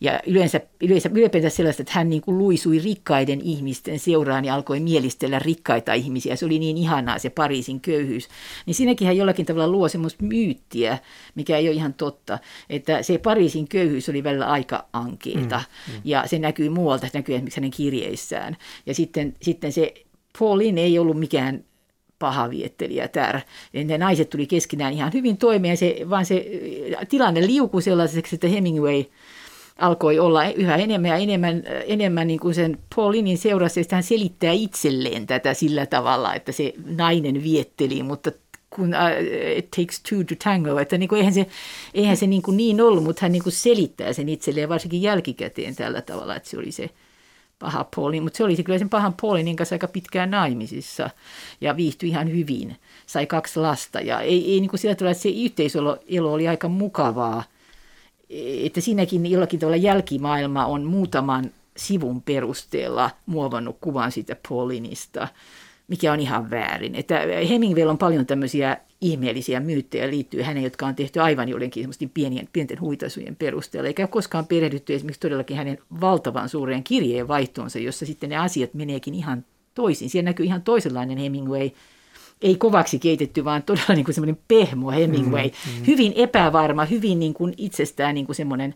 [0.00, 4.80] ja yleensä, yleensä ylipäätään sellaista, että hän niin kuin luisui rikkaiden ihmisten seuraan ja alkoi
[4.80, 6.36] mielistellä rikkaita ihmisiä.
[6.36, 8.28] Se oli niin ihanaa se Pariisin köyhyys.
[8.66, 10.98] Niin siinäkin hän jollakin tavalla luo semmoista myyttiä,
[11.34, 12.38] mikä ei ole ihan totta.
[12.70, 16.00] Että se Pariisin köyhyys oli välillä aika ankeeta mm, mm.
[16.04, 18.56] ja se näkyy muualta, se näkyy esimerkiksi hänen kirjeissään.
[18.86, 19.94] Ja sitten, sitten se
[20.38, 21.64] Pauline ei ollut mikään
[22.18, 23.40] paha viettelijä tär.
[23.72, 26.46] Ne naiset tuli keskenään ihan hyvin toimeen, se, vaan se
[27.08, 29.04] tilanne liukui sellaiseksi, että Hemingway–
[29.78, 34.52] alkoi olla yhä enemmän ja enemmän, enemmän niin kuin sen Paulinin seurassa, että hän selittää
[34.52, 38.32] itselleen tätä sillä tavalla, että se nainen vietteli, mutta
[38.70, 41.46] kun uh, it takes two to tango, että niin kuin, eihän se,
[41.94, 45.76] eihän se niin, kuin niin ollut, mutta hän niin kuin selittää sen itselleen varsinkin jälkikäteen
[45.76, 46.90] tällä tavalla, että se oli se
[47.58, 51.10] paha Paulin, mutta se oli se kyllä sen pahan Paulinin kanssa aika pitkään naimisissa
[51.60, 52.76] ja viihtyi ihan hyvin.
[53.06, 55.98] Sai kaksi lasta ja ei, ei niin kuin sillä tavalla, että se yhteisolo
[56.32, 57.44] oli aika mukavaa
[58.64, 65.28] että siinäkin jollakin tavalla jälkimaailma on muutaman sivun perusteella muovannut kuvan siitä Paulinista,
[65.88, 66.94] mikä on ihan väärin.
[66.94, 72.48] Että Hemingway on paljon tämmöisiä ihmeellisiä myyttejä liittyy hänen, jotka on tehty aivan joidenkin pienien,
[72.52, 78.30] pienten huitaisujen perusteella, eikä ole koskaan perehdytty esimerkiksi todellakin hänen valtavan suureen kirjeenvaihtoonsa, jossa sitten
[78.30, 80.10] ne asiat meneekin ihan toisin.
[80.10, 81.70] Siellä näkyy ihan toisenlainen Hemingway–
[82.42, 85.48] ei kovaksi keitetty, vaan todella niin kuin semmoinen pehmo Hemingway.
[85.48, 85.86] Mm, mm.
[85.86, 88.74] Hyvin epävarma, hyvin niin kuin itsestään niin kuin semmoinen,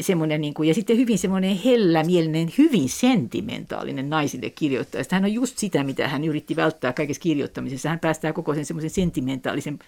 [0.00, 5.04] semmoinen niin kuin, ja sitten hyvin semmoinen hellämielinen, hyvin sentimentaalinen naisille kirjoittaja.
[5.10, 7.88] Hän on just sitä, mitä hän yritti välttää kaikessa kirjoittamisessa.
[7.88, 9.78] Hän päästää koko sen semmoisen sentimentaalisen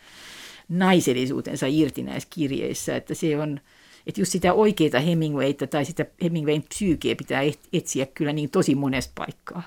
[0.69, 3.61] naisellisuutensa irti näissä kirjeissä, että se on,
[4.07, 9.13] että just sitä oikeita Hemingwayta tai sitä Hemingwayn psyykeä pitää etsiä kyllä niin tosi monesta
[9.15, 9.63] paikkaa.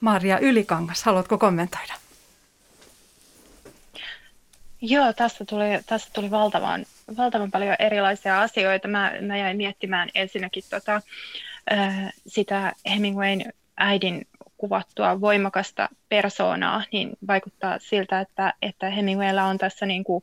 [0.00, 2.03] Maria Ylikangas, haluatko kommentoida?
[4.86, 6.84] Joo, tässä tuli, tässä tuli valtavan,
[7.16, 8.88] valtavan paljon erilaisia asioita.
[8.88, 11.00] Mä, mä jäin miettimään ensinnäkin tota,
[11.72, 19.86] äh, sitä Hemingwayn äidin kuvattua voimakasta persoonaa, niin vaikuttaa siltä, että, että Hemingwaylla on tässä
[19.86, 20.22] niin kuin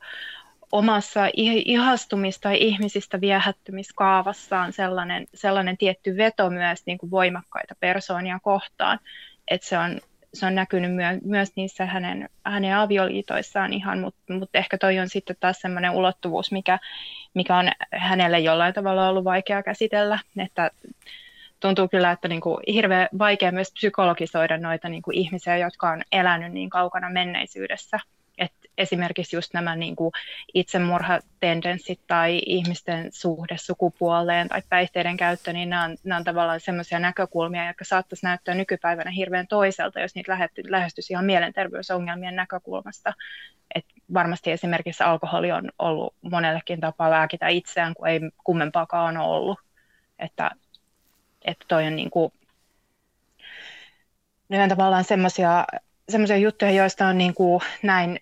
[0.71, 8.99] omassa ihastumis- tai ihmisistä viehättymiskaavassaan sellainen, sellainen tietty veto myös niin kuin voimakkaita persoonia kohtaan,
[9.47, 10.01] että se on
[10.33, 15.09] se on näkynyt myö, myös niissä hänen, hänen avioliitoissaan ihan, mutta mut ehkä toi on
[15.09, 16.79] sitten taas semmoinen ulottuvuus, mikä,
[17.33, 20.71] mikä on hänelle jollain tavalla ollut vaikea käsitellä, että
[21.59, 26.01] tuntuu kyllä, että niin kuin hirveän vaikea myös psykologisoida noita niin kuin ihmisiä, jotka on
[26.11, 27.99] elänyt niin kaukana menneisyydessä.
[28.81, 30.11] Esimerkiksi just nämä niin kuin
[30.53, 36.99] itsemurhatendenssit tai ihmisten suhde sukupuoleen tai päihteiden käyttö, niin nämä on, nämä on tavallaan sellaisia
[36.99, 40.37] näkökulmia, jotka saattaisi näyttää nykypäivänä hirveän toiselta, jos niitä
[40.69, 43.13] lähestyisi ihan mielenterveysongelmien näkökulmasta.
[43.75, 49.59] Et varmasti esimerkiksi alkoholi on ollut monellekin tapaa lääkitä itseään, kun ei kummempaakaan ole ollut.
[50.19, 50.51] Että,
[51.45, 52.33] että toi on niin kuin,
[54.49, 55.65] ne on tavallaan semmoisia
[56.11, 58.19] semmoisia juttuja, joista on niin kuin näin,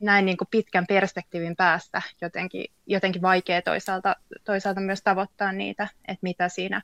[0.00, 6.22] näin niin kuin pitkän perspektiivin päästä jotenkin, jotenkin vaikea toisaalta, toisaalta myös tavoittaa niitä, että
[6.22, 6.82] mitä siinä,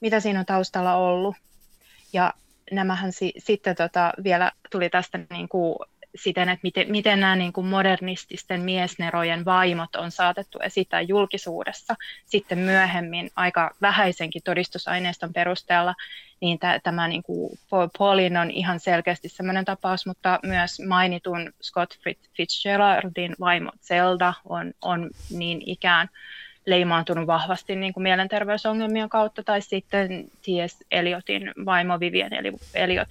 [0.00, 1.36] mitä siinä on taustalla ollut.
[2.12, 2.34] Ja
[2.70, 5.76] nämähän si, sitten tota, vielä tuli tästä niin kuin
[6.14, 11.94] siten, että miten, miten nämä niin kuin modernististen miesnerojen vaimot on saatettu esittää julkisuudessa
[12.26, 15.94] sitten myöhemmin aika vähäisenkin todistusaineiston perusteella,
[16.40, 17.58] niin t- tämä niin kuin
[17.98, 21.98] Paulin on ihan selkeästi sellainen tapaus, mutta myös mainitun Scott
[22.36, 26.08] Fitzgeraldin vaimo Zelda on, on niin ikään
[26.66, 30.84] leimaantunut vahvasti niin kuin mielenterveysongelmien kautta, tai sitten T.S.
[30.90, 33.08] Eliotin vaimo Vivian eli Eliot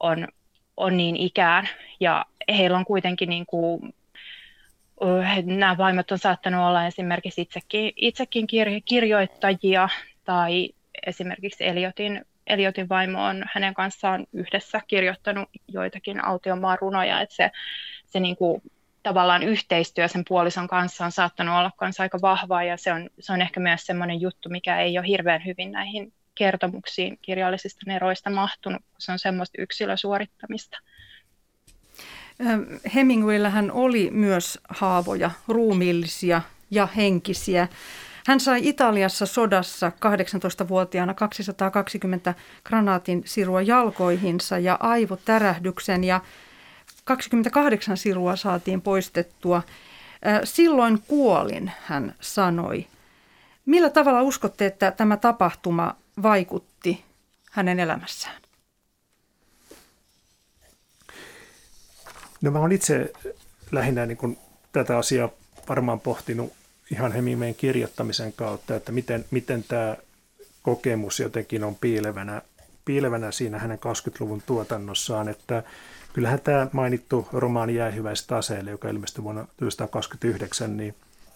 [0.00, 0.28] on,
[0.76, 1.68] on niin ikään,
[2.00, 3.94] ja heillä on kuitenkin niin kuin,
[5.44, 8.46] nämä vaimot on saattanut olla esimerkiksi itsekin, itsekin
[8.84, 9.88] kirjoittajia
[10.24, 10.70] tai
[11.06, 17.50] esimerkiksi Eliotin, Eliotin vaimo on hänen kanssaan yhdessä kirjoittanut joitakin autiomaan runoja, että se,
[18.06, 18.62] se niin kuin,
[19.02, 23.32] tavallaan yhteistyö sen puolison kanssa on saattanut olla kanssa aika vahvaa ja se on, se
[23.32, 28.82] on ehkä myös sellainen juttu, mikä ei ole hirveän hyvin näihin kertomuksiin kirjallisista neroista mahtunut,
[28.82, 30.78] kun se on semmoista yksilösuorittamista.
[32.94, 37.68] Hemingwayllähän oli myös haavoja, ruumiillisia ja henkisiä.
[38.26, 39.92] Hän sai Italiassa sodassa
[40.64, 46.20] 18-vuotiaana 220 granaatin sirua jalkoihinsa ja aivotärähdyksen ja
[47.04, 49.62] 28 sirua saatiin poistettua.
[50.44, 52.86] Silloin kuolin, hän sanoi.
[53.66, 57.04] Millä tavalla uskotte, että tämä tapahtuma vaikutti
[57.50, 58.42] hänen elämässään?
[62.40, 63.12] No mä olen itse
[63.72, 64.38] lähinnä niin kuin
[64.72, 65.28] tätä asiaa
[65.68, 66.52] varmaan pohtinut
[66.92, 69.96] ihan Hemingwayn kirjoittamisen kautta, että miten, miten tämä
[70.62, 72.42] kokemus jotenkin on piilevänä,
[72.84, 75.62] piilevänä siinä hänen 20-luvun tuotannossaan, että
[76.12, 80.94] kyllähän tämä mainittu romaani Jäähyväiset aseille, joka ilmestyi vuonna 1929, niin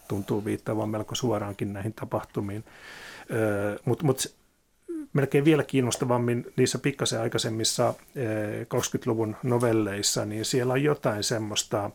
[0.08, 2.64] tuntuu viittaavan melko suoraankin näihin tapahtumiin.
[3.84, 4.39] Mutta mut
[5.12, 7.94] melkein vielä kiinnostavammin niissä pikkasen aikaisemmissa
[8.62, 11.90] 20-luvun novelleissa, niin siellä on jotain semmoista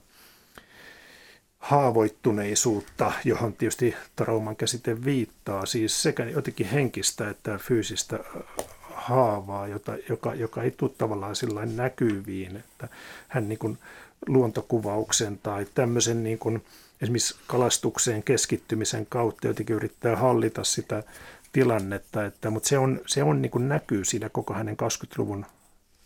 [1.60, 8.20] haavoittuneisuutta, johon tietysti trauman käsite viittaa, siis sekä jotenkin henkistä että fyysistä
[8.94, 12.88] haavaa, jota, joka, joka ei tule tavallaan sillä näkyviin, että
[13.28, 13.78] hän niin kuin
[14.28, 16.66] luontokuvauksen tai tämmöisen niin kuin
[17.02, 21.04] esimerkiksi kalastukseen keskittymisen kautta jotenkin yrittää hallita sitä
[21.56, 25.46] tilannetta, että, mutta se, on, se on niin kuin näkyy siinä koko hänen 20-luvun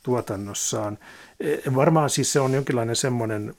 [0.03, 0.97] tuotannossaan.
[1.39, 3.53] E, varmaan siis se on jonkinlainen semmoinen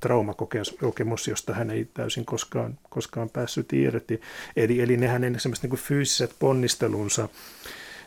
[0.00, 4.20] traumakokemus, josta hän ei täysin koskaan, koskaan päässyt irti.
[4.56, 7.28] Eli, eli ne hänen niin kuin fyysiset ponnistelunsa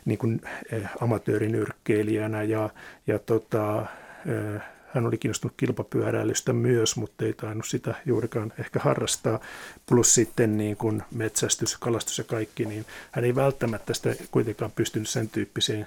[0.04, 0.40] niin kuin
[0.72, 2.70] eh, amatöörinyrkkeilijänä ja,
[3.06, 3.86] ja tota,
[4.26, 4.62] eh,
[4.94, 9.40] hän oli kiinnostunut kilpapyöräilystä myös, mutta ei tainnut sitä juurikaan ehkä harrastaa.
[9.86, 15.08] Plus sitten niin kuin metsästys, kalastus ja kaikki, niin hän ei välttämättä sitä kuitenkaan pystynyt
[15.08, 15.86] sen tyyppisiin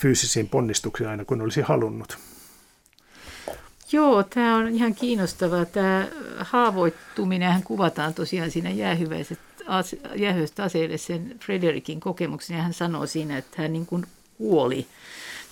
[0.00, 2.18] fyysisiin ponnistuksiin aina kun olisi halunnut.
[3.92, 5.64] Joo, tämä on ihan kiinnostavaa.
[5.64, 9.38] Tämä haavoittuminen hän kuvataan tosiaan siinä jäähyväiset
[10.58, 14.06] aseille sen Frederikin kokemuksen ja hän sanoo siinä, että hän niin kuin
[14.38, 14.86] kuoli.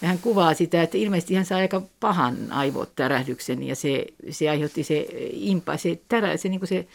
[0.03, 4.83] Ja hän kuvaa sitä, että ilmeisesti hän sai aika pahan aivotärähdyksen ja se, se aiheutti
[4.85, 6.87] se impa, se, terä, se, niin kuin se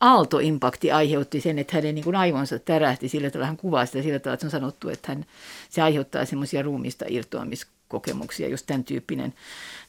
[0.00, 4.18] aaltoimpakti aiheutti sen, että hänen niin kuin aivonsa tärähti sillä tavalla, hän kuvaa sitä sillä
[4.18, 5.26] tavalla, että on sanottu, että hän,
[5.70, 9.34] se aiheuttaa semmoisia ruumista irtoamiskokemuksia, just tämän tyyppinen.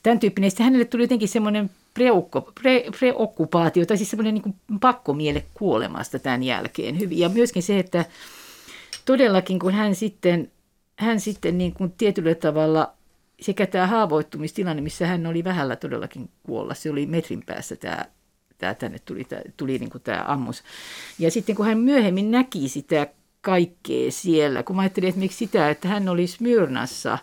[0.03, 0.51] Tämän tyyppinen.
[0.51, 6.43] Sitten hänelle tuli jotenkin semmoinen preokko, pre, preokkupaatio, tai siis semmoinen niin pakkomiele kuolemasta tämän
[6.43, 6.97] jälkeen.
[7.09, 8.05] Ja myöskin se, että
[9.05, 10.51] todellakin kun hän sitten,
[10.95, 12.93] hän sitten niin kuin tietyllä tavalla
[13.41, 18.05] sekä tämä haavoittumistilanne, missä hän oli vähällä todellakin kuolla, se oli metrin päässä tämä
[18.57, 20.63] tämä tänne tuli, tämä, tuli niin kuin tämä ammus.
[21.19, 23.07] Ja sitten kun hän myöhemmin näki sitä
[23.41, 27.17] kaikkea siellä, kun mä ajattelin miksi sitä, että hän oli Smyrnassa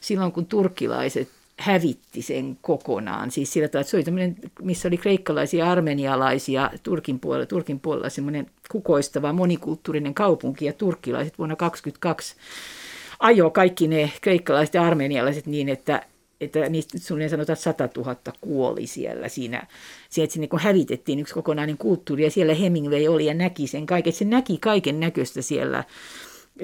[0.00, 3.30] silloin, kun turkkilaiset hävitti sen kokonaan.
[3.30, 8.50] Siis sillä tavalla, että se oli missä oli kreikkalaisia, armenialaisia, Turkin puolella, Turkin puolella semmoinen
[8.70, 12.36] kukoistava monikulttuurinen kaupunki ja turkkilaiset vuonna 2022
[13.18, 16.02] ajoi kaikki ne kreikkalaiset ja armenialaiset niin, että
[16.40, 19.66] että niistä suunnilleen sanotaan 100 000 kuoli siellä siinä.
[20.10, 23.86] Se, että se niin hävitettiin yksi kokonainen kulttuuri ja siellä Hemingway oli ja näki sen
[23.86, 24.12] kaiken.
[24.12, 25.84] Se näki kaiken näköistä siellä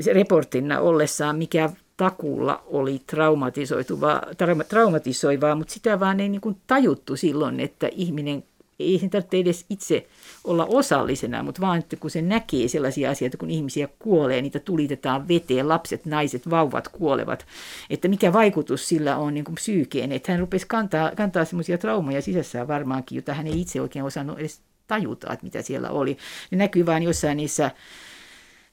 [0.00, 4.22] se reportina ollessaan, mikä takulla oli traumatisoituvaa,
[4.68, 8.44] traumatisoivaa, mutta sitä vaan ei niin tajuttu silloin, että ihminen
[8.82, 10.06] ei sen tarvitse edes itse
[10.44, 15.28] olla osallisena, mutta vaan, että kun se näkee sellaisia asioita, kun ihmisiä kuolee, niitä tulitetaan
[15.28, 17.46] veteen, lapset, naiset, vauvat kuolevat,
[17.90, 22.22] että mikä vaikutus sillä on niin kuin psyykeen, että hän rupesi kantaa, kantaa semmoisia traumoja
[22.22, 26.16] sisässään varmaankin, jota hän ei itse oikein osannut edes tajuta, että mitä siellä oli.
[26.50, 27.70] Ne näkyy vain jossain niissä,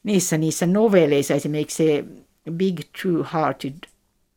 [0.04, 2.06] niissä, niissä novelleissa, esimerkiksi se
[2.52, 3.74] Big True Hearted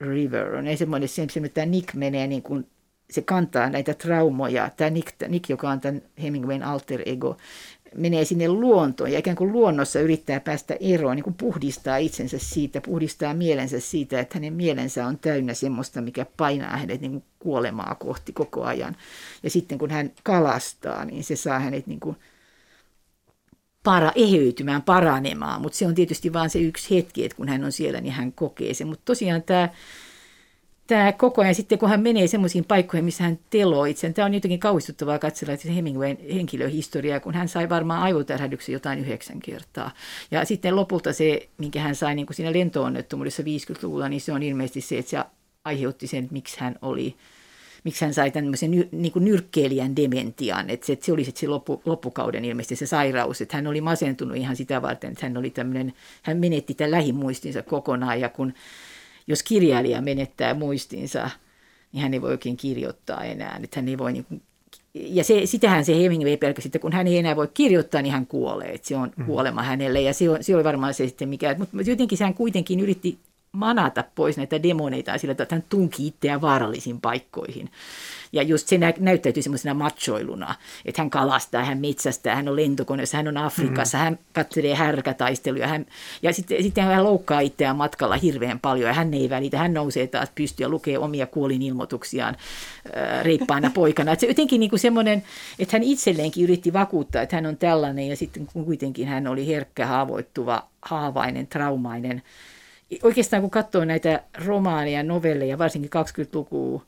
[0.00, 1.08] River on semmoinen,
[1.44, 2.66] että Nick menee niin kuin
[3.12, 4.70] se kantaa näitä traumoja.
[4.76, 7.36] Tämä Nick, Nick, joka on tämän Hemingwayn alter ego,
[7.94, 12.80] menee sinne luontoon ja ikään kuin luonnossa yrittää päästä eroon, niin kuin puhdistaa itsensä siitä,
[12.80, 17.96] puhdistaa mielensä siitä, että hänen mielensä on täynnä semmoista, mikä painaa hänet niin kuin kuolemaa
[18.00, 18.96] kohti koko ajan.
[19.42, 22.16] Ja sitten kun hän kalastaa, niin se saa hänet niin kuin
[23.82, 27.72] para, eheytymään, paranemaan, mutta se on tietysti vain se yksi hetki, että kun hän on
[27.72, 28.86] siellä, niin hän kokee sen.
[28.86, 29.68] Mutta tosiaan tämä
[30.92, 34.34] tämä koko ajan sitten, kun hän menee semmoisiin paikkoihin, missä hän teloo itse, tämä on
[34.34, 39.90] jotenkin kauhistuttavaa katsella että Hemingwayn henkilöhistoriaa, kun hän sai varmaan aivotärähdyksen jotain yhdeksän kertaa.
[40.30, 44.42] Ja sitten lopulta se, minkä hän sai niin kuin siinä lentoonnettomuudessa 50-luvulla, niin se on
[44.42, 45.18] ilmeisesti se, että se
[45.64, 47.16] aiheutti sen, että miksi hän oli
[47.84, 52.44] miksi hän sai tämmöisen niin nyrkkeilijän dementian, että se, että se oli se loppu, loppukauden
[52.44, 56.38] ilmeisesti se sairaus, että hän oli masentunut ihan sitä varten, että hän oli tämmöinen, hän
[56.38, 58.20] menetti tämän lähimuistinsa kokonaan.
[58.20, 58.54] Ja kun
[59.26, 61.30] jos kirjailija menettää muistinsa,
[61.92, 63.60] niin hän ei voi oikein kirjoittaa enää.
[63.62, 64.42] Että hän ei voi niin kuin,
[64.94, 68.26] ja se, sitähän se Hemingway pelkäsi, että kun hän ei enää voi kirjoittaa, niin hän
[68.26, 68.74] kuolee.
[68.74, 69.24] Että se on mm.
[69.24, 71.56] kuolema hänelle ja se, on, se oli varmaan se sitten mikä.
[71.58, 73.18] Mutta jotenkin hän kuitenkin yritti
[73.52, 77.70] manata pois näitä demoneita sillä, että hän tunki itseään vaarallisiin paikkoihin.
[78.32, 83.16] Ja just se nä- näyttäytyy semmoisena machoiluna, että hän kalastaa, hän metsästää, hän on lentokoneessa,
[83.16, 84.04] hän on Afrikassa, mm-hmm.
[84.04, 85.66] hän katselee härkätaisteluja.
[85.66, 85.86] Hän,
[86.22, 89.58] ja sitten, sitten hän loukkaa itseään matkalla hirveän paljon ja hän ei välitä.
[89.58, 92.36] Hän nousee taas pystyä ja lukee omia kuolinilmoituksiaan
[92.96, 94.12] äh, reippaana poikana.
[94.12, 95.22] Että se jotenkin niin kuin semmoinen,
[95.58, 99.86] että hän itselleenkin yritti vakuuttaa, että hän on tällainen ja sitten kuitenkin hän oli herkkä,
[99.86, 102.22] haavoittuva, haavainen, traumainen.
[103.02, 106.82] Oikeastaan kun katsoo näitä romaaneja, novelleja, varsinkin 20-lukua,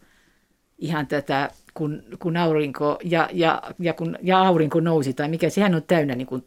[0.78, 5.74] ihan tätä, kun, kun aurinko ja, ja, ja, kun, ja aurinko nousi tai mikä, sehän
[5.74, 6.44] on täynnä niin kuin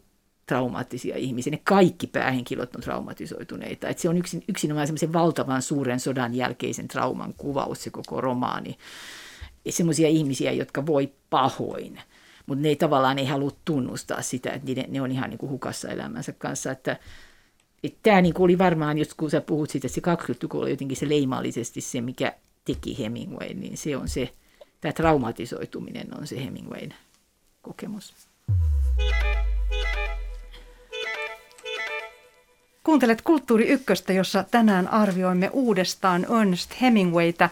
[0.48, 1.50] traumaattisia ihmisiä.
[1.50, 3.88] Ne kaikki päähenkilöt on traumatisoituneita.
[3.88, 8.78] Et se on yksin, yksinomaan semmoisen valtavan suuren sodan jälkeisen trauman kuvaus se koko romaani.
[9.68, 12.00] Semmoisia ihmisiä, jotka voi pahoin,
[12.46, 15.50] mutta ne ei tavallaan ei halua tunnustaa sitä, että ne, ne on ihan niin kuin
[15.50, 16.70] hukassa elämänsä kanssa.
[16.70, 16.96] Että,
[17.84, 20.96] että tämä niin oli varmaan, jos kun sä puhut siitä, että se 20 oli jotenkin
[20.96, 22.32] se leimallisesti se, mikä
[22.74, 24.32] teki Hemingway, niin se on se,
[24.80, 26.94] tämä traumatisoituminen on se Hemingwayn
[27.62, 28.14] kokemus.
[32.84, 37.50] Kuuntelet Kulttuuri Ykköstä, jossa tänään arvioimme uudestaan Ernest Hemingwaytä.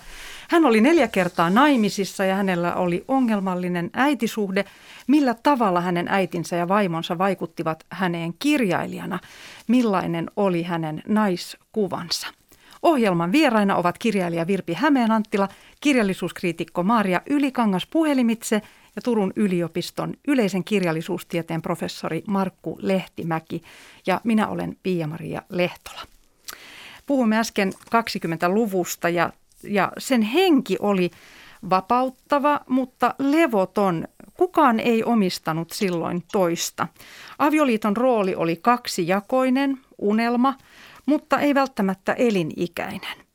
[0.48, 4.64] Hän oli neljä kertaa naimisissa ja hänellä oli ongelmallinen äitisuhde.
[5.07, 9.18] Millä tavalla hänen äitinsä ja vaimonsa vaikuttivat häneen kirjailijana?
[9.68, 12.26] Millainen oli hänen naiskuvansa?
[12.87, 15.49] Ohjelman vieraina ovat kirjailija Virpi Hämeenanttila,
[15.81, 18.62] kirjallisuuskriitikko Maria Ylikangas puhelimitse
[18.96, 23.62] ja Turun yliopiston yleisen kirjallisuustieteen professori Markku Lehtimäki
[24.07, 26.01] ja minä olen Pia-Maria Lehtola.
[27.07, 31.11] Puhumme äsken 20-luvusta ja, ja sen henki oli
[31.70, 34.09] vapauttava, mutta levoton.
[34.35, 36.88] Kukaan ei omistanut silloin toista.
[37.38, 40.55] Avioliiton rooli oli kaksijakoinen, unelma–
[41.07, 43.27] mutta ei välttämättä elinikäinen.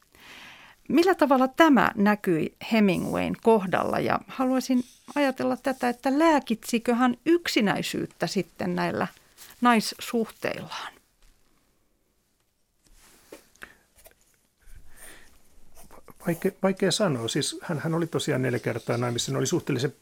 [0.89, 4.83] Millä tavalla tämä näkyi Hemingwayn kohdalla ja haluaisin
[5.15, 9.07] ajatella tätä, että lääkitsikö hän yksinäisyyttä sitten näillä
[9.61, 10.93] naissuhteillaan?
[16.27, 17.27] Vaikea, vaikea sanoa.
[17.27, 19.31] Siis hän, hän oli tosiaan neljä kertaa naimissa.
[19.31, 19.93] Ne oli suhteellisen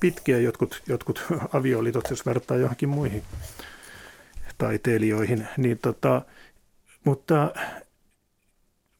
[0.00, 1.24] pitkiä jotkut, jotkut
[1.58, 3.22] avioliitot, jos vertaa johonkin muihin
[4.58, 5.48] taiteilijoihin.
[5.56, 6.22] Niin tota,
[7.04, 7.54] mutta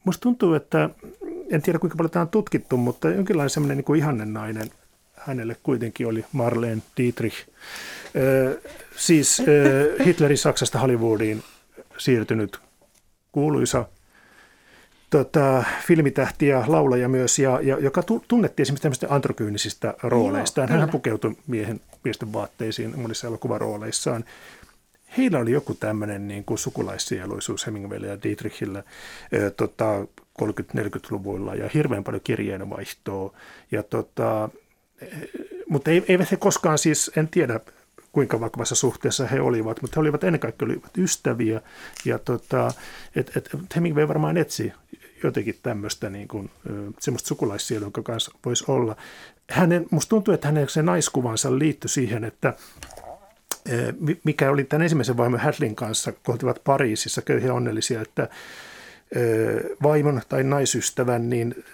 [0.04, 0.90] musta tuntuu, että
[1.50, 4.70] en tiedä kuinka paljon tämä on tutkittu, mutta jonkinlainen semmoinen niin kuin ihannen nainen
[5.14, 7.48] hänelle kuitenkin oli Marlene Dietrich.
[8.16, 8.60] Ö,
[8.96, 11.42] siis ö, Hitlerin Saksasta Hollywoodiin
[11.98, 12.58] siirtynyt
[13.32, 13.84] kuuluisa
[15.10, 20.66] tota, filmitähti ja laulaja myös, ja, ja, joka tunnettiin esimerkiksi tämmöistä androkyynisistä rooleista.
[20.66, 24.24] Hän pukeutui miehen, miesten vaatteisiin monissa elokuvarooleissaan
[25.18, 28.85] heillä oli joku tämmöinen niin kuin sukulaissieluisuus Hemingwaylle ja Dietrichille.
[29.57, 30.07] tota,
[30.42, 33.35] 30-40-luvulla ja hirveän paljon kirjeenvaihtoa.
[33.71, 34.48] Ja tota,
[35.69, 37.60] mutta eivät he koskaan siis, en tiedä
[38.12, 41.60] kuinka vakavassa suhteessa he olivat, mutta he olivat ennen kaikkea olivat ystäviä.
[42.04, 42.73] Ja tota,
[43.17, 44.73] et, et Hemingway varmaan etsi
[45.23, 46.50] jotenkin tämmöistä niin kuin,
[47.00, 48.96] semmoista sukulaissieluä, jonka kanssa voisi olla.
[49.50, 52.54] Hänen, musta tuntuu, että hänen se naiskuvansa liittyi siihen, että
[54.25, 58.29] mikä oli tämän ensimmäisen vaimon Hadlin kanssa, kun olivat Pariisissa köyhiä onnellisia, että
[59.83, 61.65] vaimon tai naisystävän niin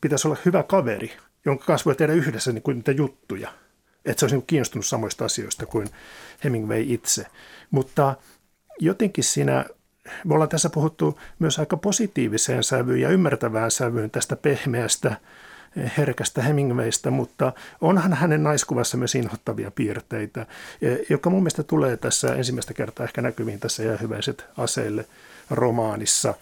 [0.00, 1.12] pitäisi olla hyvä kaveri,
[1.44, 3.52] jonka kanssa voi tehdä yhdessä niin kuin niitä juttuja.
[4.04, 5.86] Että se olisi niin kiinnostunut samoista asioista kuin
[6.44, 7.26] Hemingway itse.
[7.70, 8.16] Mutta
[8.78, 9.64] jotenkin siinä,
[10.24, 15.16] me ollaan tässä puhuttu myös aika positiiviseen sävyyn ja ymmärtävään sävyyn tästä pehmeästä,
[15.98, 20.46] herkästä Hemingwaystä, mutta onhan hänen naiskuvassa myös inhottavia piirteitä,
[21.10, 25.04] joka mun mielestä tulee tässä ensimmäistä kertaa ehkä näkyviin tässä Jäähyväiset aseille
[25.50, 26.34] romaanissa.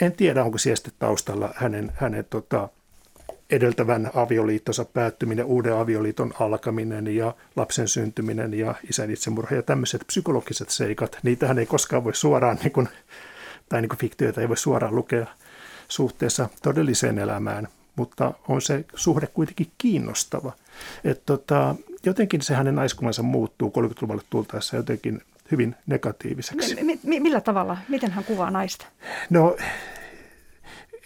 [0.00, 2.68] En tiedä, onko siellä taustalla hänen, hänen tota,
[3.50, 10.70] edeltävän avioliittonsa päättyminen, uuden avioliiton alkaminen ja lapsen syntyminen ja isän itsemurha ja tämmöiset psykologiset
[10.70, 12.88] seikat, niitähän ei koskaan voi suoraan, niin kuin,
[13.68, 15.26] tai niin kuin ei voi suoraan lukea
[15.88, 17.68] suhteessa todelliseen elämään,
[17.98, 20.52] mutta on se suhde kuitenkin kiinnostava.
[21.04, 21.74] Et tota,
[22.06, 25.20] jotenkin se hänen naiskumansa muuttuu 30-luvulle tultaessa jotenkin
[25.50, 26.74] hyvin negatiiviseksi.
[26.74, 27.78] M- m- millä tavalla?
[27.88, 28.86] Miten hän kuvaa naista?
[29.30, 29.56] No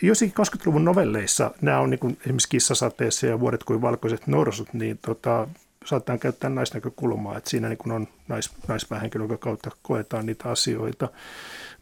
[0.03, 4.99] Jossakin 20-luvun novelleissa, nämä on niin kuin esimerkiksi Kissasateessa ja Vuodet kuin valkoiset norsut, niin
[5.07, 5.49] tota,
[5.85, 11.09] saattaa käyttää naisnäkökulmaa, että siinä niin kuin on nais, naispäähenkilö, joka kautta koetaan niitä asioita.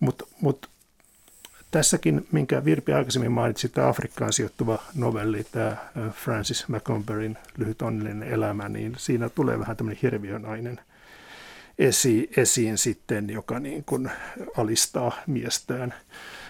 [0.00, 0.70] Mutta mut,
[1.70, 5.76] tässäkin, minkä Virpi aikaisemmin mainitsi, tämä Afrikkaan sijoittuva novelli, tämä
[6.10, 10.80] Francis McComberyn Lyhyt onnellinen elämä, niin siinä tulee vähän tämmöinen hirviönainen
[11.78, 14.10] esi, esiin sitten, joka niin kuin
[14.56, 15.94] alistaa miestään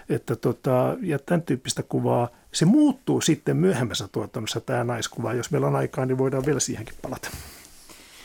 [0.09, 2.27] että tota, ja tämän tyyppistä kuvaa.
[2.51, 5.33] Se muuttuu sitten myöhemmässä tuotannossa tämä naiskuva.
[5.33, 7.29] Jos meillä on aikaa, niin voidaan vielä siihenkin palata.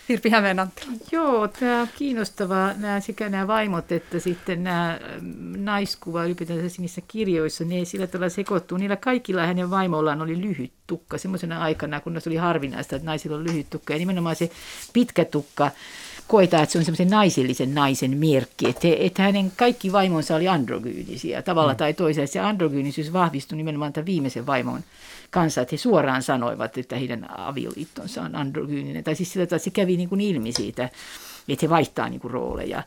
[0.09, 0.31] Virpi
[1.13, 5.01] Joo, tämä on kiinnostavaa, nämä, sekä nämä vaimot että sitten nämä
[5.57, 8.79] naiskuva ylipäätään niissä kirjoissa, ne sillä tavalla sekoittuu.
[8.79, 13.37] Niillä kaikilla hänen vaimollaan oli lyhyt tukka semmoisena aikana, kun se oli harvinaista, että naisilla
[13.37, 13.93] on lyhyt tukka.
[13.93, 14.51] Ja nimenomaan se
[14.93, 15.71] pitkä tukka
[16.29, 21.43] koetaan, että se on semmoisen naisellisen naisen merkki, että, että hänen kaikki vaimonsa oli androgyynisiä
[21.43, 21.77] tavalla mm.
[21.77, 22.27] tai toisella.
[22.27, 24.81] Se androgyynisyys vahvistui nimenomaan tämän viimeisen vaimon
[25.31, 29.05] kanssa, että he suoraan sanoivat, että heidän avioliittonsa on androgyyninen.
[29.05, 30.85] Tai siis sillä että se kävi niin kuin ilmi siitä,
[31.49, 32.83] että he vaihtaa niin kuin rooleja.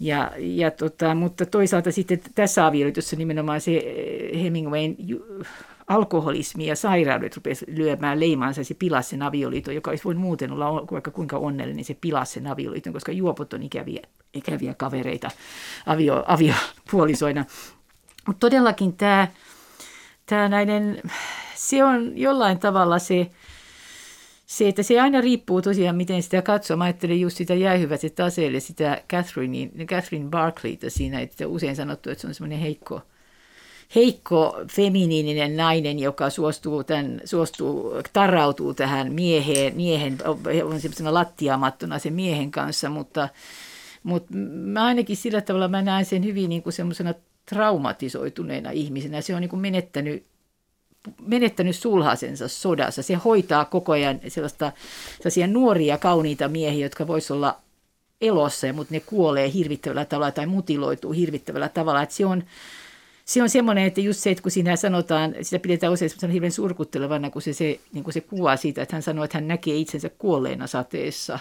[0.00, 3.82] Ja, ja tota, mutta toisaalta sitten tässä avioliitossa nimenomaan se
[4.42, 4.96] Hemingwayn
[5.90, 10.86] alkoholismi ja sairaudet rupesi lyömään leimaansa, se pilasi sen avioliiton, joka olisi voinut muuten olla
[10.92, 14.02] vaikka kuinka onnellinen, niin se pilasi sen avioliiton, koska juopot on ikäviä,
[14.34, 15.30] ikäviä kavereita
[15.86, 17.44] avio, aviopuolisoina.
[18.26, 19.28] Mutta todellakin tämä,
[20.26, 21.02] tämä näiden,
[21.54, 23.30] se on jollain tavalla se,
[24.46, 26.76] se, että se aina riippuu tosiaan, miten sitä katsoo.
[26.76, 32.20] Mä ajattelin just sitä jäähyväiset aseelle, sitä Catherine, Catherine Barclayta siinä, että usein sanottu, että
[32.22, 33.02] se on semmoinen heikko,
[33.94, 40.18] heikko feminiininen nainen, joka suostuu, tämän, suostuu tarrautuu tähän mieheen, miehen,
[40.64, 43.28] on semmoisena lattiamattona sen miehen kanssa, mutta,
[44.02, 47.14] mutta mä ainakin sillä tavalla mä näen sen hyvin niin kuin semmoisena
[47.46, 49.20] traumatisoituneena ihmisenä.
[49.20, 50.30] Se on niin kuin menettänyt
[51.22, 53.02] menettänyt sulhasensa sodassa.
[53.02, 54.72] Se hoitaa koko ajan sellaista,
[55.16, 57.56] sellaisia nuoria, kauniita miehiä, jotka voisivat olla
[58.20, 62.02] elossa, mutta ne kuolee hirvittävällä tavalla tai mutiloituu hirvittävällä tavalla.
[62.02, 62.44] Että se on,
[63.30, 66.52] se on semmoinen, että just se, että kun siinä sanotaan, sitä pidetään usein semmoisena hirveän
[66.52, 69.76] surkuttelevana, kun se, se, niin kuin se kuvaa siitä, että hän sanoo, että hän näkee
[69.76, 71.38] itsensä kuolleena sateessa.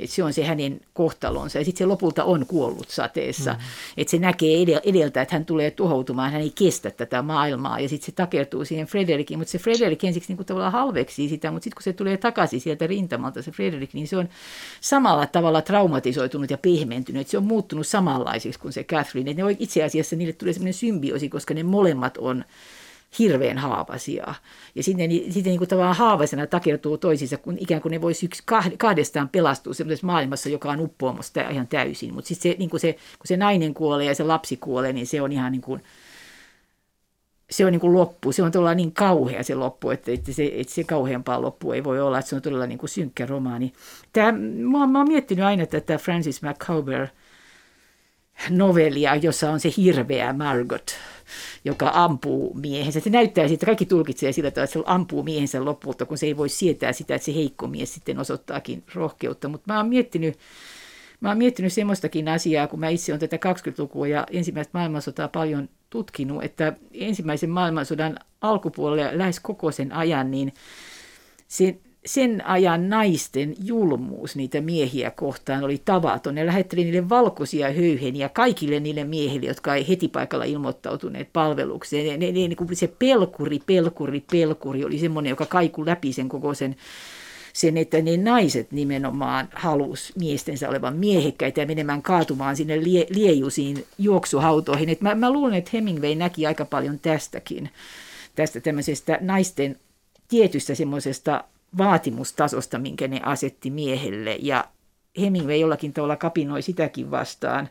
[0.00, 1.58] Että se on se hänen kohtalonsa.
[1.58, 3.50] Ja sitten se lopulta on kuollut sateessa.
[3.50, 3.94] Mm-hmm.
[3.96, 7.80] Että se näkee edeltä, että hän tulee tuhoutumaan, hän ei kestä tätä maailmaa.
[7.80, 9.38] Ja sitten se takertuu siihen Frederikin.
[9.38, 12.60] Mutta se Frederik ensiksi niin kuin tavallaan halveksii sitä, mutta sitten kun se tulee takaisin
[12.60, 14.28] sieltä rintamalta, se Frederik, niin se on
[14.80, 17.20] samalla tavalla traumatisoitunut ja pehmentynyt.
[17.20, 19.30] Että se on muuttunut samanlaiseksi kuin se Catherine.
[19.30, 22.44] Että ne itse asiassa niille tulee semmoinen symbioosi koska ne molemmat on
[23.18, 24.34] hirveän haavasia.
[24.74, 28.42] Ja sitten, sitten niin tavallaan haavaisena takertuu toisiinsa, kun ikään kuin ne voisi yksi
[28.78, 32.14] kahdestaan pelastua sellaisessa maailmassa, joka on uppoamassa ihan täysin.
[32.14, 35.22] Mutta sitten se, niin se, kun se nainen kuolee ja se lapsi kuolee, niin se
[35.22, 35.82] on ihan niin kuin,
[37.50, 38.32] se on niin kuin loppu.
[38.32, 41.84] Se on todella niin kauhea se loppu, että, että, se, että se kauheampaa loppu ei
[41.84, 42.18] voi olla.
[42.18, 43.72] Että se on todella niin kuin synkkä romaani.
[44.12, 47.06] Tämä, mä, mä oon miettinyt aina tätä Francis McCauber
[48.50, 50.94] novellia, jossa on se hirveä Margot–
[51.64, 53.00] joka ampuu miehensä.
[53.00, 56.36] Se näyttää että kaikki tulkitsee sillä tavalla, että se ampuu miehensä lopulta, kun se ei
[56.36, 59.48] voi sietää sitä, että se heikko mies sitten osoittaakin rohkeutta.
[59.48, 60.38] Mutta mä oon miettinyt,
[61.20, 65.68] Mä oon miettinyt semmoistakin asiaa, kun mä itse olen tätä 20-lukua ja ensimmäistä maailmansotaa paljon
[65.90, 70.52] tutkinut, että ensimmäisen maailmansodan alkupuolella lähes koko sen ajan, niin
[71.48, 76.34] se sen ajan naisten julmuus niitä miehiä kohtaan oli tavaton.
[76.34, 82.06] Ne lähetteli niille valkoisia höyheniä kaikille niille miehille, jotka ei heti paikalla ilmoittautuneet palvelukseen.
[82.06, 86.54] Ne, ne, ne, niin se pelkuri, pelkuri, pelkuri oli semmoinen, joka kaiku läpi sen koko
[86.54, 86.76] sen
[87.52, 93.84] sen, että ne naiset nimenomaan halus miestensä olevan miehekkäitä ja menemään kaatumaan sinne lie, liejusiin
[93.98, 94.88] juoksuhautoihin.
[94.88, 97.70] Et mä, mä luulen, että Hemingway näki aika paljon tästäkin,
[98.34, 99.76] tästä tämmöisestä naisten
[100.28, 101.44] tietystä semmoisesta
[101.78, 104.38] vaatimustasosta, minkä ne asetti miehelle.
[104.42, 104.64] Ja
[105.20, 107.68] Hemingway jollakin tavalla kapinoi sitäkin vastaan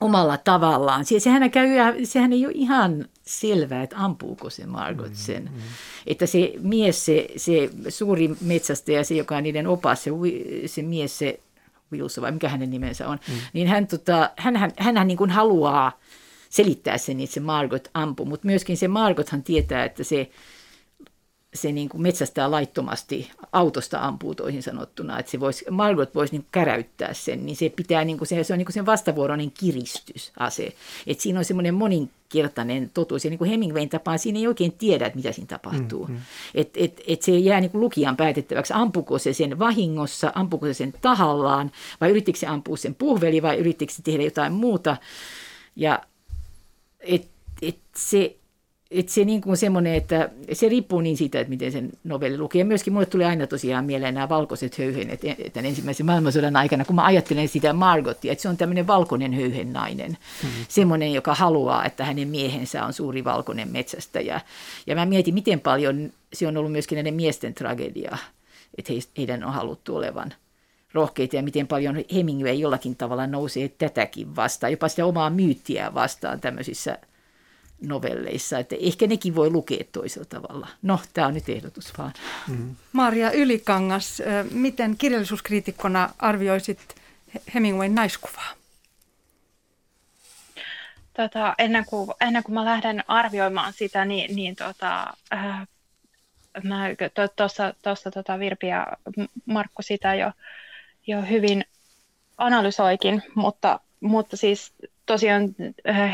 [0.00, 1.04] omalla tavallaan.
[1.18, 1.68] Sehän, käy,
[2.04, 5.42] sehän ei ole ihan selvää, että ampuuko se Margot mm, sen.
[5.42, 5.62] Mm, mm.
[6.06, 10.10] Että se mies, se, se suuri metsästäjä, se joka on niiden opas, se,
[10.66, 11.40] se mies, se
[11.92, 13.34] Wilson vai mikä hänen nimensä on, mm.
[13.52, 15.98] niin hän, tota, hän, hän, hän niin kuin haluaa
[16.50, 20.30] selittää sen, että se Margot ampuu, mutta myöskin se Margothan tietää, että se
[21.56, 26.46] se niin kuin metsästää laittomasti, autosta ampuu toisin sanottuna, että se voisi, Margaret voisi niin
[26.52, 30.72] käräyttää sen, niin se pitää, niin kuin se, se on niin kuin sen vastavuoroinen kiristysase.
[31.06, 35.06] Että siinä on semmoinen moninkertainen totuus, ja niin kuin Hemingwayn tapaan siinä ei oikein tiedä,
[35.06, 36.06] että mitä siinä tapahtuu.
[36.06, 36.20] Mm, mm.
[36.54, 40.74] Että et, et se jää niin kuin lukijan päätettäväksi, ampuko se sen vahingossa, ampuko se
[40.74, 44.96] sen tahallaan, vai yrittikö se ampua sen puhveli, vai yrittikö se tehdä jotain muuta.
[45.76, 46.02] Ja
[47.00, 47.28] et,
[47.62, 48.36] et se
[48.90, 52.58] että se niin kuin semmoinen, että se riippuu niin siitä, että miten sen novelli lukee.
[52.58, 55.20] Ja myöskin mulle tuli aina tosiaan mieleen nämä valkoiset höyhenet
[55.52, 60.10] tämän ensimmäisen maailmansodan aikana, kun mä ajattelen sitä Margotia, että se on tämmöinen valkoinen höyhennainen.
[60.10, 60.64] Mm-hmm.
[60.68, 64.40] Semmoinen, joka haluaa, että hänen miehensä on suuri valkoinen metsästäjä.
[64.86, 68.18] Ja mä mietin, miten paljon se on ollut myöskin näiden miesten tragedia,
[68.78, 70.34] että heidän on haluttu olevan
[70.92, 76.40] rohkeita ja miten paljon Hemingway jollakin tavalla nousee tätäkin vastaan, jopa sitä omaa myyttiä vastaan
[76.40, 76.98] tämmöisissä–
[77.80, 80.68] novelleissa, että ehkä nekin voi lukea toisella tavalla.
[80.82, 82.12] No, tämä on nyt ehdotus vaan.
[82.48, 82.76] Mm.
[82.92, 86.96] Maria Ylikangas, miten kirjallisuuskriitikkona arvioisit
[87.54, 88.52] Hemingwayn naiskuvaa?
[91.16, 95.66] Tota, ennen, kuin, ennen kuin mä lähden arvioimaan sitä, niin, niin tota, äh,
[96.62, 96.84] mä
[97.36, 98.86] tuossa to, tota Virpi ja
[99.46, 100.32] Markku sitä jo,
[101.06, 101.64] jo hyvin
[102.38, 104.72] analysoikin, mutta, mutta siis
[105.06, 105.54] tosiaan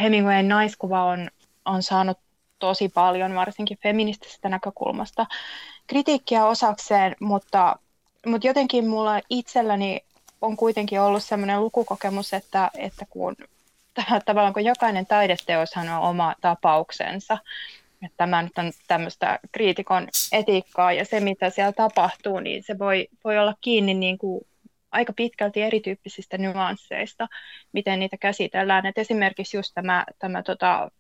[0.03, 1.31] Hemingwayn naiskuva on,
[1.65, 2.19] on saanut
[2.59, 5.27] tosi paljon, varsinkin feministisestä näkökulmasta,
[5.87, 7.77] kritiikkiä osakseen, mutta,
[8.27, 10.01] mutta jotenkin mulla itselläni
[10.41, 13.37] on kuitenkin ollut sellainen lukukokemus, että, että kun
[14.25, 17.39] tavallaan kun jokainen taideteoshan on oma tapauksensa,
[18.03, 23.09] että tämä nyt on tämmöistä kriitikon etiikkaa ja se, mitä siellä tapahtuu, niin se voi,
[23.25, 24.47] voi olla kiinni niin kuin
[24.93, 27.29] aika pitkälti erityyppisistä nyansseista,
[27.73, 28.87] miten niitä käsitellään.
[28.87, 30.91] Et esimerkiksi just tämä, tämä tota,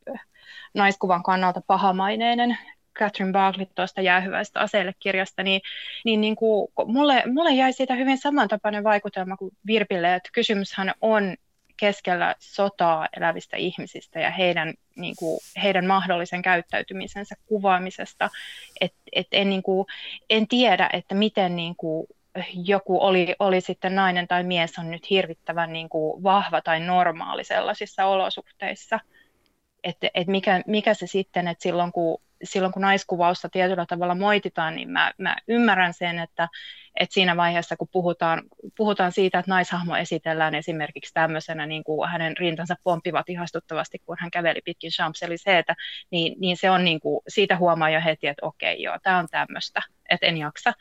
[0.74, 2.58] naiskuvan kannalta pahamaineinen
[2.98, 5.60] Catherine Barkley tuosta jäähyväistä aseille kirjasta, niin,
[6.04, 11.34] niin, niin kuin, mulle, mulle jäi siitä hyvin samantapainen vaikutelma kuin Virpille, että kysymyshän on
[11.76, 18.30] keskellä sotaa elävistä ihmisistä ja heidän, niin kuin, heidän mahdollisen käyttäytymisensä kuvaamisesta.
[18.80, 19.86] Et, et en, niin kuin,
[20.30, 22.06] en tiedä, että miten niin kuin,
[22.64, 27.44] joku oli, oli sitten nainen tai mies on nyt hirvittävän niin kuin, vahva tai normaali
[27.44, 29.00] sellaisissa olosuhteissa–
[29.84, 34.76] että et mikä, mikä se sitten, että silloin kun, silloin kun naiskuvausta tietyllä tavalla moititaan,
[34.76, 36.48] niin mä, mä ymmärrän sen, että,
[37.00, 38.42] että siinä vaiheessa, kun puhutaan,
[38.76, 44.30] puhutaan siitä, että naishahmo esitellään esimerkiksi tämmöisenä, niin kuin hänen rintansa pomppivat ihastuttavasti, kun hän
[44.30, 45.74] käveli pitkin Champs-Élysées,
[46.10, 49.28] niin, niin se on niin kuin, siitä huomaa jo heti, että okei, joo, tämä on
[49.30, 49.80] tämmöistä,
[50.10, 50.72] että en jaksa.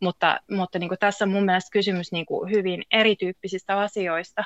[0.00, 4.44] Mutta, mutta niin kuin tässä on mun mielestä kysymys niin kuin hyvin erityyppisistä asioista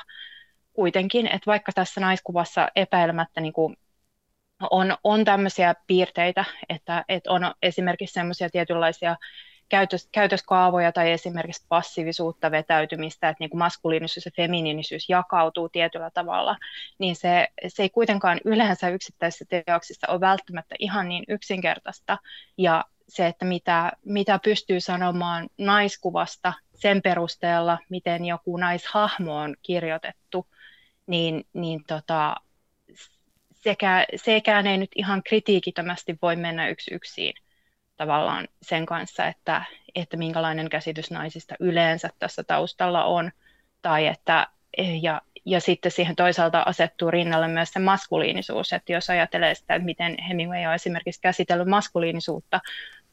[0.73, 3.75] kuitenkin, että vaikka tässä naiskuvassa epäilemättä niin kuin
[4.71, 9.15] on, on tämmöisiä piirteitä, että, että on esimerkiksi semmoisia tietynlaisia
[9.69, 16.57] käytös, käytöskaavoja tai esimerkiksi passiivisuutta, vetäytymistä, että niin kuin maskuliinisuus ja feminiinisyys jakautuu tietyllä tavalla,
[16.99, 22.17] niin se, se ei kuitenkaan yleensä yksittäisissä teoksissa ole välttämättä ihan niin yksinkertaista.
[22.57, 30.47] Ja se, että mitä, mitä pystyy sanomaan naiskuvasta sen perusteella, miten joku naishahmo on kirjoitettu,
[31.07, 32.35] niin, niin tota,
[33.63, 37.33] sekä, sekään ei nyt ihan kritiikittömästi voi mennä yksi yksin
[37.97, 39.63] tavallaan sen kanssa, että,
[39.95, 43.31] että minkälainen käsitys naisista yleensä tässä taustalla on,
[43.81, 44.47] tai että,
[45.01, 49.85] ja, ja sitten siihen toisaalta asettuu rinnalle myös se maskuliinisuus, että jos ajattelee sitä, että
[49.85, 52.59] miten Hemingway on esimerkiksi käsitellyt maskuliinisuutta,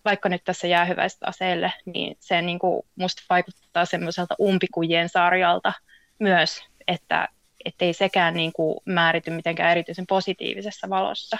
[0.05, 5.73] vaikka nyt tässä jäähyväistä aseelle, niin se niin kuin musta vaikuttaa semmoiselta umpikujien sarjalta
[6.19, 7.29] myös, että
[7.65, 11.39] ettei sekään niin kuin määrity mitenkään erityisen positiivisessa valossa.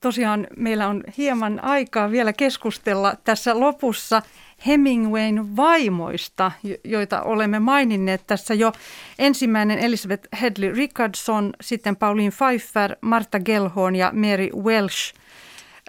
[0.00, 4.22] Tosiaan meillä on hieman aikaa vielä keskustella tässä lopussa
[4.66, 6.52] Hemingwayn vaimoista,
[6.84, 8.72] joita olemme maininneet tässä jo.
[9.18, 15.14] Ensimmäinen Elizabeth Hedley Richardson, sitten Pauline Pfeiffer, Martha Gellhorn ja Mary Welsh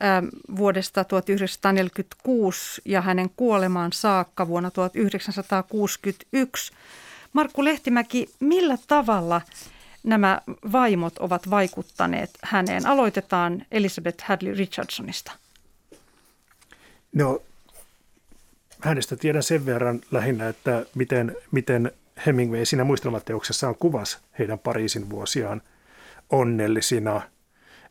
[0.04, 0.26] ähm,
[0.56, 6.74] vuodesta 1946 ja hänen kuolemaan saakka vuonna 1961.
[7.38, 9.42] Markku Lehtimäki, millä tavalla
[10.04, 12.86] nämä vaimot ovat vaikuttaneet häneen?
[12.86, 15.32] Aloitetaan Elizabeth Hadley Richardsonista.
[17.16, 17.42] No,
[18.82, 21.92] hänestä tiedän sen verran lähinnä, että miten, miten
[22.26, 25.62] Hemingway siinä muistelmateoksessaan kuvasi heidän Pariisin vuosiaan
[26.30, 27.22] onnellisina,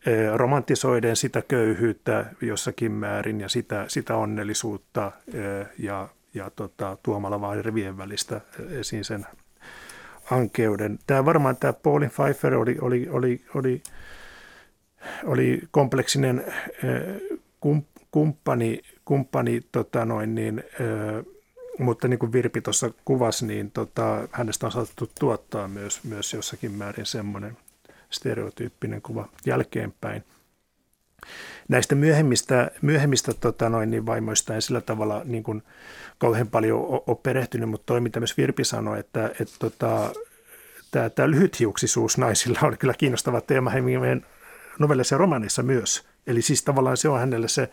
[0.07, 7.41] eh, romantisoiden sitä köyhyyttä jossakin määrin ja sitä, sitä onnellisuutta eh, ja, ja tota, tuomalla
[7.41, 9.26] vain rivien välistä esiin sen
[10.30, 10.99] ankeuden.
[11.07, 13.82] Tämä varmaan tämä Paulin Pfeiffer oli, oli, oli, oli,
[15.24, 16.45] oli kompleksinen
[16.82, 17.39] eh,
[18.11, 21.24] kumppani, kumppani tota noin, niin, ö,
[21.78, 26.72] mutta niin kuin Virpi tuossa kuvasi, niin tota, hänestä on saatettu tuottaa myös, myös jossakin
[26.72, 27.57] määrin semmoinen
[28.11, 30.24] stereotyyppinen kuva jälkeenpäin.
[31.68, 35.62] Näistä myöhemmistä, myöhemmistä tota noin, niin vaimoista en sillä tavalla niin kuin
[36.18, 40.12] kauhean paljon ole perehtynyt, mutta toi mitä myös Virpi sanoi, että, että tota,
[40.91, 44.27] tämä, tämä lyhythiuksisuus naisilla on kyllä kiinnostava teema Hemingwayn
[44.79, 46.05] novellissa ja romanissa myös.
[46.27, 47.70] Eli siis tavallaan se on hänelle se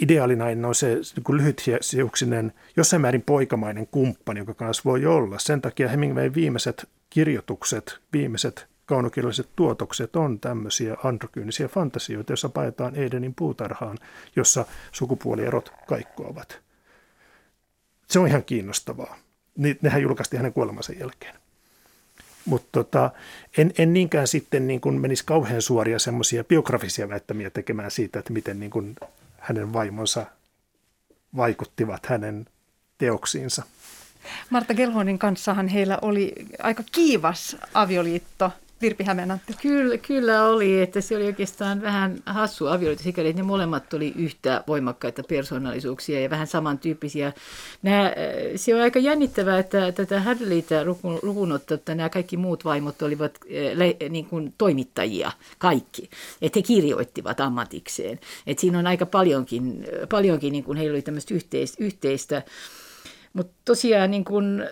[0.00, 5.38] ideaalinainen on se niin lyhythiuksinen, jossain määrin poikamainen kumppani, joka kanssa voi olla.
[5.38, 13.34] Sen takia Hemingwayn viimeiset kirjoitukset, viimeiset kaunokirjalliset tuotokset on tämmöisiä androkyynisiä fantasioita, joissa paetaan Edenin
[13.34, 13.98] puutarhaan,
[14.36, 16.60] jossa sukupuolierot kaikkoavat.
[18.08, 19.16] Se on ihan kiinnostavaa.
[19.82, 21.34] Nehän julkaistiin hänen kuolemansa jälkeen.
[22.44, 23.10] Mutta tota,
[23.58, 28.32] en, en niinkään sitten niin kuin menisi kauhean suoria semmoisia biografisia väittämiä tekemään siitä, että
[28.32, 28.96] miten niin kuin
[29.38, 30.26] hänen vaimonsa
[31.36, 32.46] vaikuttivat hänen
[32.98, 33.62] teoksiinsa.
[34.50, 36.32] Marta Gelhonin kanssahan heillä oli
[36.62, 39.54] aika kiivas avioliitto Virpi Hämeenantti.
[39.62, 44.12] Kyllä, kyllä oli, että se oli oikeastaan vähän hassu avioliitto sikäli, että ne molemmat oli
[44.16, 47.32] yhtä voimakkaita persoonallisuuksia ja vähän samantyyppisiä.
[47.82, 48.12] Nämä,
[48.56, 50.84] se on aika jännittävää, että tätä Hadleytä
[51.22, 56.10] lukuun että nämä kaikki muut vaimot olivat eh, niin kuin toimittajia, kaikki.
[56.42, 58.20] Että he kirjoittivat ammatikseen.
[58.46, 61.84] Että siinä on aika paljonkin, paljonkin niin kuin heillä oli tämmöistä yhteistä.
[61.84, 62.42] yhteistä.
[63.32, 64.64] Mutta tosiaan niin kuin,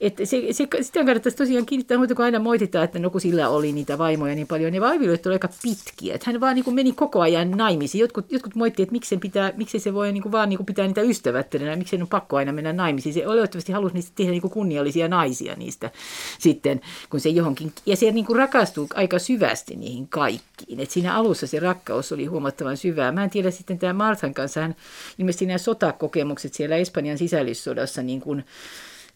[0.00, 3.48] että se, se, sitä kannattaisi tosiaan kiinnittää muuta, kun aina moititaan, että no kun sillä
[3.48, 6.14] oli niitä vaimoja niin paljon, niin avioliitot oli aika pitkiä.
[6.14, 8.00] Että hän vaan niin kuin meni koko ajan naimisiin.
[8.00, 10.86] Jotkut, jotkut moittivat, että miksi, pitää, miksi se voi niin kuin vaan niin kuin pitää
[10.86, 13.14] niitä ystävättänä, miksi on pakko aina mennä naimisiin.
[13.14, 15.90] Se olettavasti halusi niistä tehdä niin kuin kunniallisia naisia niistä
[16.38, 16.80] sitten,
[17.10, 20.80] kun se johonkin, ja se niin kuin rakastuu aika syvästi niihin kaikkiin.
[20.80, 23.12] Et siinä alussa se rakkaus oli huomattavan syvää.
[23.12, 24.76] Mä en tiedä sitten tämä Marthan kanssa, hän
[25.18, 28.44] ilmeisesti nämä sotakokemukset siellä Espanjan sisällissodassa niin kuin,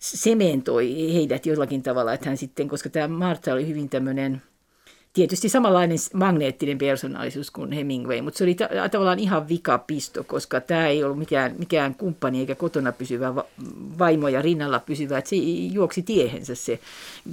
[0.03, 4.43] sementoi heidät jollakin tavalla, että hän sitten, koska tämä Martha oli hyvin tämmöinen,
[5.13, 10.89] tietysti samanlainen magneettinen persoonallisuus kuin Hemingway, mutta se oli ta- tavallaan ihan vikapisto, koska tämä
[10.89, 13.47] ei ollut mikään, mikään kumppani eikä kotona pysyvä va-
[13.99, 15.37] vaimo ja rinnalla pysyvä, että se
[15.73, 16.79] juoksi tiehensä se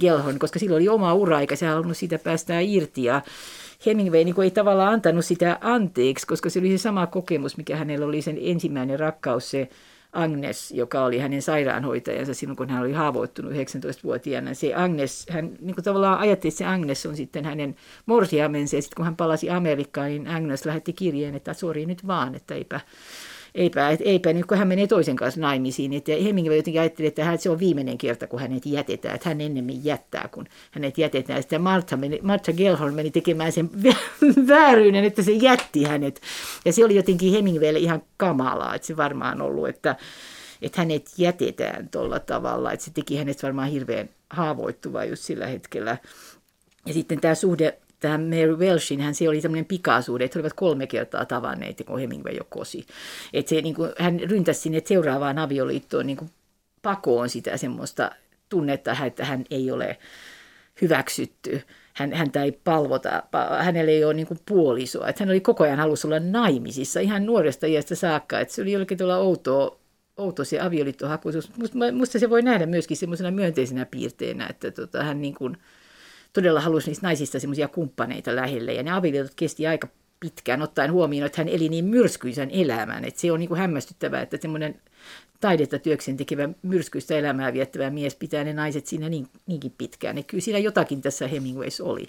[0.00, 3.04] Gelhon, koska sillä oli oma ura eikä se halunnut siitä päästää irti.
[3.04, 3.22] Ja
[3.86, 8.06] Hemingway niin ei tavallaan antanut sitä anteeksi, koska se oli se sama kokemus, mikä hänellä
[8.06, 9.68] oli sen ensimmäinen rakkaus, se
[10.12, 14.54] Agnes, joka oli hänen sairaanhoitajansa silloin, kun hän oli haavoittunut 19-vuotiaana.
[14.54, 18.76] Se Agnes, hän niin kuin tavallaan ajatteli, että se Agnes on sitten hänen morsiamensa.
[18.76, 22.54] Ja sitten kun hän palasi Amerikkaan, niin Agnes lähetti kirjeen, että sori nyt vaan, että
[22.54, 22.80] eipä,
[23.54, 25.92] eipä, eipä nyt kun hän menee toisen kanssa naimisiin.
[25.92, 29.40] Että Hemingway jotenkin ajatteli, että hän, se on viimeinen kerta, kun hänet jätetään, että hän
[29.40, 31.42] ennemmin jättää, kun hänet jätetään.
[31.42, 33.70] Sitten Martha, meni, Martha Gellhorn meni tekemään sen
[34.48, 36.20] vääryyden, että se jätti hänet.
[36.64, 39.96] Ja se oli jotenkin Hemingwaylle ihan kamalaa, että se varmaan ollut, että,
[40.62, 45.96] että hänet jätetään tuolla tavalla, että se teki hänet varmaan hirveän haavoittuvaa just sillä hetkellä.
[46.86, 50.52] Ja sitten tämä suhde tähän Mary Welshin, hän se oli tämmöinen pikaisuuden, että he olivat
[50.52, 52.86] kolme kertaa tavanneet, kun Hemingway jo kosi.
[53.32, 56.30] Että se, niin kuin, hän ryntäsi sinne seuraavaan avioliittoon niin kuin
[56.82, 58.10] pakoon sitä semmoista
[58.48, 59.98] tunnetta, että hän ei ole
[60.82, 61.62] hyväksytty.
[61.94, 63.22] Hän, häntä ei palvota,
[63.58, 65.08] hänellä ei ole niin puolisoa.
[65.08, 68.40] Että hän oli koko ajan halusi olla naimisissa ihan nuoresta iästä saakka.
[68.40, 69.80] Että se oli jollakin tuolla outoa,
[70.16, 71.50] outo se avioliittohakuisuus.
[71.92, 75.56] Musta se voi nähdä myöskin semmoisena myönteisenä piirteenä, että tota, hän niin kuin–
[76.32, 78.72] todella halusi niistä naisista semmoisia kumppaneita lähelle.
[78.72, 79.88] Ja ne avioliitot kesti aika
[80.20, 83.04] pitkään, ottaen huomioon, että hän eli niin myrskyisen elämän.
[83.04, 84.80] Että se on niin kuin hämmästyttävää, että semmoinen
[85.40, 90.18] taidetta työkseen tekevä myrskyistä elämää viettävä mies pitää ne naiset siinä niin, niinkin pitkään.
[90.18, 92.08] Et kyllä siinä jotakin tässä Hemingways oli.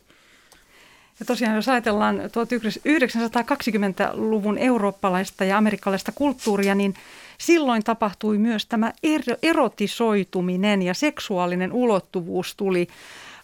[1.20, 6.94] Ja tosiaan jos ajatellaan 1920-luvun eurooppalaista ja amerikkalaista kulttuuria, niin
[7.38, 12.88] silloin tapahtui myös tämä er-, erotisoituminen ja seksuaalinen ulottuvuus tuli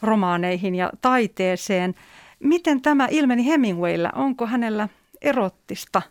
[0.02, 1.96] romaaneihin ja taiteeseen.
[2.40, 4.10] Miten tämä ilmeni Hemingwaylla?
[4.16, 4.90] Onko hänellä
[5.22, 6.02] erottista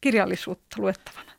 [0.00, 1.32] kirjallisuutta luettavana?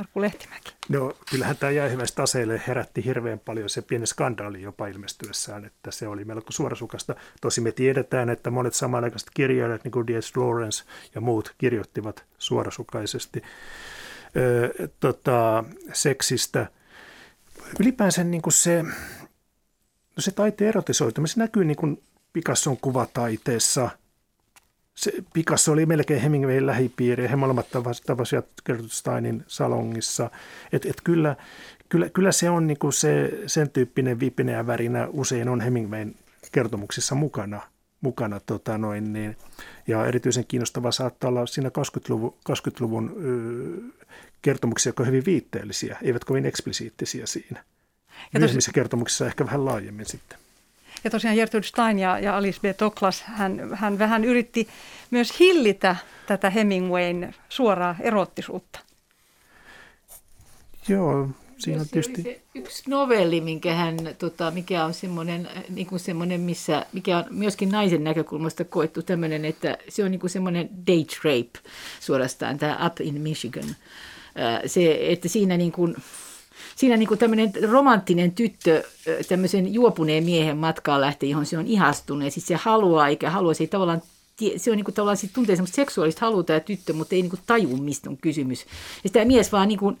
[0.00, 0.74] Markku Lehtimäki.
[0.88, 6.08] No kyllähän tämä Jäihiväistä aseille herätti hirveän paljon se pieni skandaali jopa ilmestyessään, että se
[6.08, 7.14] oli melko suorasukasta.
[7.40, 10.36] Tosi me tiedetään, että monet samanaikaiset kirjailijat, niin kuin D.S.
[10.36, 13.42] Lawrence ja muut, kirjoittivat suorasukaisesti
[14.36, 16.66] ö, tota, seksistä.
[17.80, 18.84] Ylipäänsä niin kuin se,
[20.16, 22.02] no se taiteen erotisoituminen, se näkyy niin kuin
[22.32, 23.90] Picasson kuvataiteessa–
[25.00, 27.66] se Picasso oli melkein Hemingwayn lähipiiri ja he molemmat
[28.06, 30.30] tavasivat Gertrude salongissa.
[30.72, 31.36] Et, et kyllä,
[31.88, 36.14] kyllä, kyllä, se on niinku se, sen tyyppinen vipineä värinä usein on Hemingwayn
[36.52, 37.60] kertomuksissa mukana.
[38.00, 39.36] mukana tota noin, niin,
[39.86, 44.04] ja erityisen kiinnostava saattaa olla siinä 20-luvun, 20-luvun ö,
[44.42, 47.64] kertomuksia, jotka ovat hyvin viitteellisiä, eivät kovin eksplisiittisiä siinä.
[48.32, 50.38] Ja Myöhemmissä kertomuksissa ehkä vähän laajemmin sitten.
[51.04, 52.76] Ja tosiaan Gertrude Stein ja, ja Alice B.
[52.76, 54.68] Toklas, hän, hän vähän yritti
[55.10, 55.96] myös hillitä
[56.26, 58.80] tätä Hemingwayn suoraa erottisuutta.
[60.88, 62.22] Joo, siinä on tietysti...
[62.22, 67.24] Se yksi novelli, minkä hän, tota, mikä on semmoinen, niin kuin semmoinen, missä, mikä on
[67.30, 72.86] myöskin naisen näkökulmasta koettu tämmöinen, että se on niin kuin semmoinen date rape suorastaan, tämä
[72.86, 73.76] Up in Michigan.
[74.66, 75.96] Se, että siinä niin kuin,
[76.76, 78.82] siinä niin tämmöinen romanttinen tyttö
[79.28, 83.54] tämmöisen juopuneen miehen matkaan lähtee, johon se on ihastunut ja siis se haluaa eikä halua,
[83.54, 84.02] se ei tavallaan
[84.56, 87.30] se on niin kuin tavallaan sit tuntee semmoista seksuaalista halua tämä tyttö, mutta ei niin
[87.30, 88.66] kuin taju, mistä on kysymys.
[89.04, 89.98] Ja tämä mies vaan niin kuin,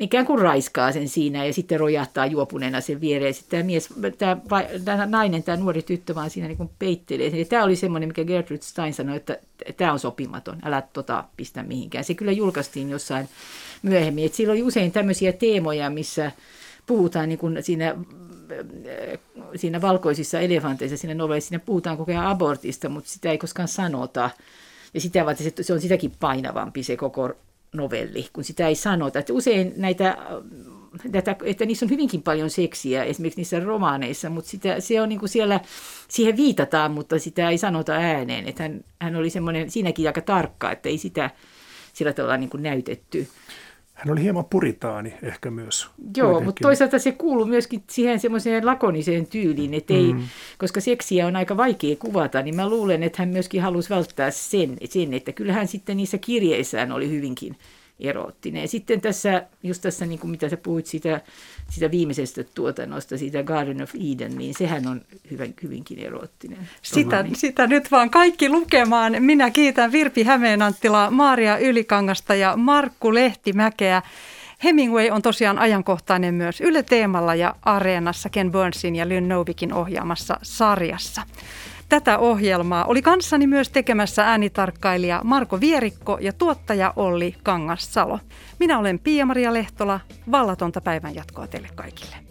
[0.00, 3.34] ikään kuin raiskaa sen siinä ja sitten rojahtaa juopuneena sen viereen.
[3.34, 3.88] Sitten tämä mies,
[4.18, 4.36] tämä,
[4.84, 7.26] tämä nainen, tämä nuori tyttö vaan siinä niin peittelee.
[7.26, 9.38] Ja tämä oli semmoinen, mikä Gertrude Stein sanoi, että
[9.76, 12.04] tämä on sopimaton, älä tota pistä mihinkään.
[12.04, 13.28] Se kyllä julkaistiin jossain
[13.82, 14.26] myöhemmin.
[14.26, 16.32] Et siellä oli usein tämmöisiä teemoja, missä
[16.86, 17.96] puhutaan niin kuin siinä,
[19.56, 24.30] siinä valkoisissa elefanteissa, siinä novellissa, siinä puhutaan koko ajan abortista, mutta sitä ei koskaan sanota.
[24.94, 27.32] Ja sitä varten se on sitäkin painavampi se koko
[27.72, 29.18] novelli, kun sitä ei sanota.
[29.18, 30.16] Että usein näitä,
[31.12, 35.18] tätä, että niissä on hyvinkin paljon seksiä, esimerkiksi niissä romaaneissa, mutta sitä, se on niin
[35.18, 35.60] kuin siellä,
[36.08, 38.48] siihen viitataan, mutta sitä ei sanota ääneen.
[38.48, 41.30] Että hän, hän oli semmoinen siinäkin aika tarkka, että ei sitä
[41.92, 43.28] sillä tavalla niin kuin näytetty.
[44.00, 45.88] Hän oli hieman puritaani ehkä myös.
[46.16, 46.44] Joo, kuitenkin.
[46.44, 50.22] mutta toisaalta se kuuluu myöskin siihen semmoiseen lakoniseen tyyliin, että ei, mm.
[50.58, 54.76] koska seksiä on aika vaikea kuvata, niin mä luulen, että hän myöskin halusi välttää sen,
[54.84, 57.56] sen että kyllähän sitten niissä kirjeissään oli hyvinkin
[58.00, 58.62] eroottinen.
[58.62, 61.20] Ja sitten tässä, just tässä niin kuin mitä sä puhuit siitä,
[61.70, 66.58] siitä viimeisestä tuotannosta, siitä Garden of Eden, niin sehän on hyvin, hyvinkin eroottinen.
[66.82, 69.16] Sitä, sitä nyt vaan kaikki lukemaan.
[69.20, 74.02] Minä kiitän Virpi Hämeenanttila, Maaria Ylikangasta ja Markku Lehtimäkeä.
[74.64, 80.38] Hemingway on tosiaan ajankohtainen myös Yle Teemalla ja Areenassa Ken Burnsin ja Lynn Novikin ohjaamassa
[80.42, 81.22] sarjassa.
[81.90, 88.18] Tätä ohjelmaa oli kanssani myös tekemässä äänitarkkailija Marko Vierikko ja tuottaja Olli Kangassalo.
[88.58, 90.00] Minä olen Pia-Maria Lehtola.
[90.30, 92.29] Vallatonta päivän jatkoa teille kaikille.